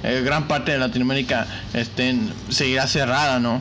eh, 0.04 0.22
gran 0.24 0.46
parte 0.46 0.72
de 0.72 0.78
Latinoamérica 0.78 1.46
estén, 1.74 2.32
seguirá 2.48 2.86
cerrada, 2.86 3.40
¿no? 3.40 3.60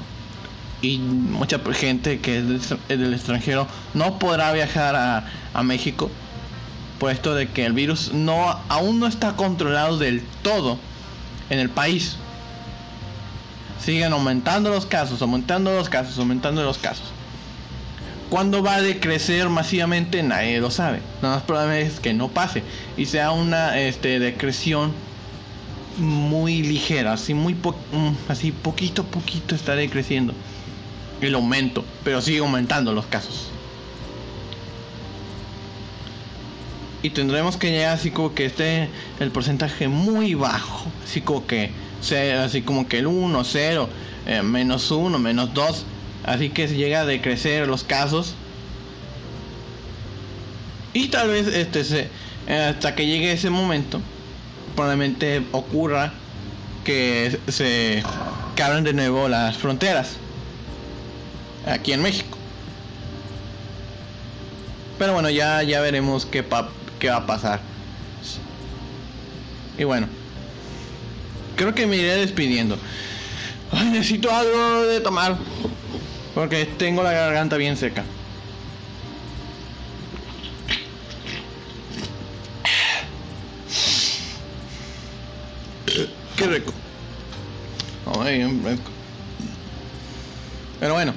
Y 0.83 0.99
mucha 0.99 1.59
gente 1.73 2.19
que 2.19 2.37
es 2.37 2.75
del, 2.87 3.13
extranjero 3.13 3.67
no 3.95 4.19
podrá 4.19 4.53
viajar 4.53 4.95
a, 4.95 5.25
a 5.53 5.63
México, 5.63 6.09
puesto 6.99 7.33
de 7.33 7.49
que 7.49 7.65
el 7.65 7.73
virus 7.73 8.13
no, 8.13 8.57
aún 8.69 8.99
no 8.99 9.07
está 9.07 9.35
controlado 9.35 9.97
del 9.97 10.21
todo 10.43 10.77
en 11.49 11.59
el 11.59 11.69
país. 11.69 12.15
Siguen 13.83 14.13
aumentando 14.13 14.69
los 14.69 14.85
casos, 14.85 15.21
aumentando 15.21 15.73
los 15.73 15.89
casos, 15.89 16.17
aumentando 16.19 16.63
los 16.63 16.77
casos. 16.77 17.05
¿Cuándo 18.29 18.63
va 18.63 18.75
a 18.75 18.81
decrecer 18.81 19.49
masivamente? 19.49 20.23
Nadie 20.23 20.59
lo 20.59 20.71
sabe. 20.71 21.01
Nada 21.21 21.35
más 21.35 21.43
probable 21.43 21.81
es 21.81 21.99
que 21.99 22.13
no 22.13 22.29
pase 22.29 22.63
y 22.95 23.07
sea 23.07 23.31
una 23.31 23.79
este, 23.79 24.19
decreción 24.19 24.93
muy 25.97 26.61
ligera, 26.63 27.13
así 27.13 27.33
muy 27.33 27.53
mm, 27.53 28.29
así 28.29 28.51
poquito 28.51 29.01
a 29.01 29.05
poquito 29.05 29.55
está 29.55 29.75
decreciendo 29.75 30.33
el 31.19 31.35
aumento, 31.35 31.83
pero 32.03 32.21
sigue 32.21 32.39
aumentando 32.39 32.93
los 32.93 33.05
casos. 33.05 33.47
Y 37.03 37.09
tendremos 37.09 37.57
que 37.57 37.71
llegar 37.71 37.95
así 37.95 38.11
como 38.11 38.33
que 38.33 38.45
esté 38.45 38.89
el 39.19 39.31
porcentaje 39.31 39.87
muy 39.87 40.35
bajo, 40.35 40.85
así 41.03 41.21
como 41.21 41.45
que 41.47 41.71
sea 42.01 42.43
así 42.43 42.61
como 42.61 42.87
que 42.87 42.99
el 42.99 43.07
1, 43.07 43.43
0, 43.43 43.89
eh, 44.25 44.41
menos 44.41 44.91
1, 44.91 45.17
menos 45.19 45.53
2 45.53 45.85
Así 46.23 46.49
que 46.49 46.67
se 46.67 46.75
llega 46.75 47.01
a 47.01 47.05
decrecer 47.05 47.67
los 47.67 47.83
casos. 47.83 48.35
Y 50.93 51.07
tal 51.07 51.29
vez 51.29 51.47
este 51.47 51.83
se, 51.83 52.09
hasta 52.47 52.95
que 52.95 53.05
llegue 53.05 53.31
ese 53.31 53.49
momento, 53.49 54.01
probablemente 54.75 55.43
ocurra 55.51 56.13
que 56.83 57.39
se 57.47 58.03
que 58.55 58.63
abran 58.63 58.83
de 58.83 58.93
nuevo 58.93 59.29
las 59.29 59.57
fronteras 59.57 60.17
aquí 61.65 61.93
en 61.93 62.01
México. 62.01 62.37
Pero 64.99 65.13
bueno, 65.13 65.29
ya, 65.29 65.63
ya 65.63 65.81
veremos 65.81 66.25
qué, 66.25 66.45
qué 66.99 67.09
va 67.09 67.17
a 67.17 67.25
pasar. 67.25 67.61
Y 69.77 69.85
bueno, 69.85 70.07
creo 71.55 71.73
que 71.73 71.87
me 71.87 71.97
iré 71.97 72.15
despidiendo. 72.17 72.77
necesito 73.91 74.31
algo 74.31 74.83
de 74.83 74.99
tomar. 75.01 75.37
Porque 76.33 76.65
tengo 76.65 77.03
la 77.03 77.11
garganta 77.11 77.57
bien 77.57 77.75
seca. 77.77 78.03
Qué 86.37 86.47
rico. 86.47 86.73
Pero 90.79 90.93
bueno. 90.93 91.13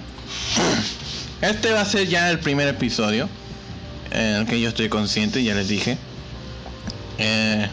Este 1.41 1.73
va 1.73 1.81
a 1.81 1.85
ser 1.85 2.09
ya 2.09 2.31
el 2.31 2.39
primer 2.39 2.69
episodio. 2.69 3.29
En 4.11 4.37
el 4.37 4.47
que 4.47 4.61
yo 4.61 4.69
estoy 4.69 4.89
consciente, 4.89 5.43
ya 5.43 5.55
les 5.55 5.69
dije. 5.69 5.97
Eh, 7.19 7.69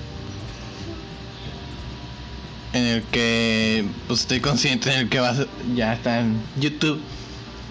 en 2.81 2.87
el 2.87 3.03
que 3.03 3.85
pues, 4.07 4.21
estoy 4.21 4.39
consciente 4.39 4.91
en 4.91 4.99
el 5.01 5.09
que 5.09 5.19
va 5.19 5.29
a 5.29 5.35
ser, 5.35 5.47
ya 5.75 5.93
está 5.93 6.19
en 6.19 6.41
YouTube 6.59 6.99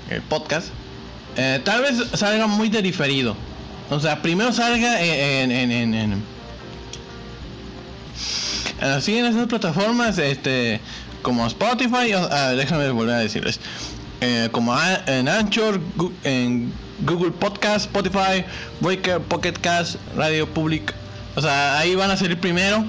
el 0.08 0.22
podcast, 0.22 0.68
eh, 1.36 1.60
tal 1.64 1.82
vez 1.82 1.96
salga 2.14 2.46
muy 2.46 2.68
de 2.68 2.82
diferido. 2.82 3.36
O 3.90 3.98
sea, 3.98 4.22
primero 4.22 4.52
salga 4.52 5.00
en, 5.02 5.50
en, 5.50 5.72
en, 5.72 5.94
en, 5.94 6.22
así 8.80 9.16
en 9.16 9.26
esas 9.26 9.46
plataformas, 9.48 10.18
este, 10.18 10.80
como 11.22 11.46
Spotify, 11.46 12.12
déjame 12.56 12.90
volver 12.90 13.16
a 13.16 13.18
decirles, 13.18 13.60
eh, 14.20 14.48
como 14.52 14.76
en 15.06 15.28
Anchor, 15.28 15.80
en 16.24 16.72
Google 17.00 17.32
Podcast, 17.32 17.86
Spotify, 17.86 18.44
Breaker, 18.80 19.20
Pocket 19.20 19.54
Cast, 19.60 19.96
Radio 20.16 20.46
Public, 20.48 20.94
o 21.34 21.40
sea, 21.40 21.78
ahí 21.78 21.94
van 21.94 22.10
a 22.10 22.16
salir 22.16 22.38
primero. 22.38 22.84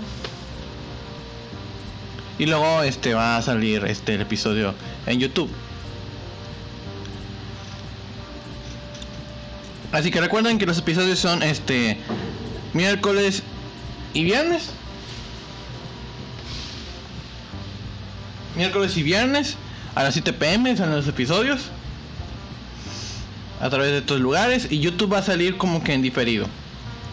Y 2.41 2.47
luego 2.47 2.81
este 2.81 3.13
va 3.13 3.37
a 3.37 3.41
salir 3.43 3.85
este 3.85 4.15
el 4.15 4.21
episodio 4.21 4.73
en 5.05 5.19
YouTube. 5.19 5.47
Así 9.91 10.09
que 10.09 10.19
recuerden 10.19 10.57
que 10.57 10.65
los 10.65 10.79
episodios 10.79 11.19
son 11.19 11.43
este 11.43 11.99
miércoles 12.73 13.43
y 14.15 14.23
viernes. 14.23 14.71
Miércoles 18.57 18.97
y 18.97 19.03
viernes 19.03 19.55
a 19.93 20.01
las 20.01 20.13
7 20.13 20.33
pm 20.33 20.75
son 20.75 20.89
los 20.89 21.07
episodios. 21.07 21.69
A 23.59 23.69
través 23.69 23.91
de 23.91 23.97
estos 23.99 24.19
lugares. 24.19 24.67
Y 24.71 24.79
YouTube 24.79 25.13
va 25.13 25.19
a 25.19 25.23
salir 25.23 25.57
como 25.57 25.83
que 25.83 25.93
en 25.93 26.01
diferido. 26.01 26.47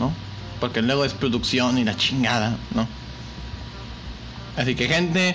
¿No? 0.01 0.11
Porque 0.59 0.81
luego 0.81 1.05
es 1.05 1.12
producción 1.12 1.76
y 1.76 1.85
la 1.85 1.95
chingada, 1.95 2.57
¿no? 2.74 2.89
Así 4.59 4.74
que 4.74 4.88
gente. 4.88 5.34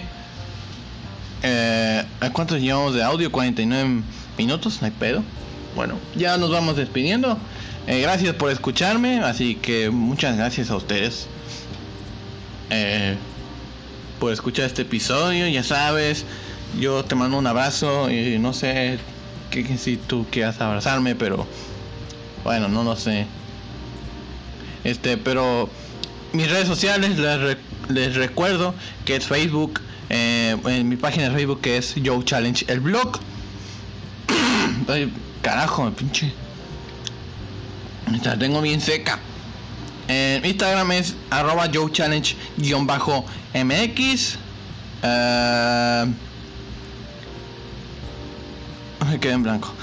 Eh, 1.42 2.06
¿Cuántos 2.32 2.62
llevamos 2.62 2.94
de 2.94 3.02
audio? 3.02 3.32
49 3.32 4.04
minutos, 4.38 4.80
no 4.80 4.86
hay 4.86 4.92
pedo 4.92 5.24
bueno, 5.76 5.96
ya 6.16 6.38
nos 6.38 6.52
vamos 6.52 6.76
despidiendo. 6.76 7.38
Eh, 7.88 8.02
gracias 8.02 8.36
por 8.36 8.52
escucharme, 8.52 9.20
así 9.20 9.56
que 9.56 9.90
muchas 9.90 10.38
gracias 10.38 10.70
a 10.70 10.76
ustedes 10.76 11.28
eh, 12.70 13.16
por 14.20 14.32
escuchar 14.32 14.66
este 14.66 14.84
episodio. 14.84 15.48
Ya 15.48 15.64
sabes, 15.64 16.26
yo 16.80 17.04
te 17.04 17.16
mando 17.16 17.38
un 17.38 17.48
abrazo 17.48 18.10
y 18.10 18.38
no 18.40 18.54
sé 18.54 19.00
que, 19.50 19.78
si 19.78 19.98
tú 19.98 20.26
quieras 20.32 20.62
abrazarme, 20.62 21.16
pero 21.16 21.48
bueno, 22.44 22.68
no 22.68 22.84
lo 22.84 22.96
sé. 22.96 23.26
Este, 24.84 25.18
pero 25.18 25.70
mis 26.34 26.50
redes 26.50 26.68
sociales 26.68 27.18
les, 27.90 28.16
recuerdo 28.16 28.74
que 29.06 29.16
es 29.16 29.26
Facebook, 29.26 29.82
eh, 30.10 30.56
en 30.66 30.90
mi 30.90 30.96
página 30.96 31.30
de 31.30 31.36
Facebook 31.36 31.62
que 31.62 31.78
es 31.78 31.96
Joe 32.04 32.24
Challenge, 32.24 32.66
el 32.68 32.80
blog. 32.80 33.20
Carajo, 35.42 35.92
pinche. 35.92 36.32
La 38.24 38.38
tengo 38.38 38.62
bien 38.62 38.80
seca. 38.80 39.20
En 40.08 40.46
Instagram 40.46 40.92
es 40.92 41.16
arroba 41.30 41.70
Joe 41.74 41.92
Challenge-mx. 41.92 42.38
Uh, 45.04 46.08
me 49.06 49.20
quedé 49.20 49.34
en 49.34 49.44
blanco. 49.44 49.74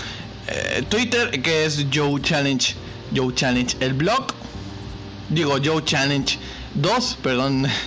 Eh, 0.48 0.82
Twitter, 0.88 1.30
que 1.42 1.64
es 1.64 1.86
Joe 1.92 2.20
Challenge. 2.22 2.74
Joe 3.14 3.34
Challenge. 3.34 3.76
El 3.80 3.94
blog. 3.94 4.34
Digo, 5.30 5.58
Joe 5.62 5.84
Challenge 5.84 6.38
2, 6.74 7.18
perdón. 7.22 7.66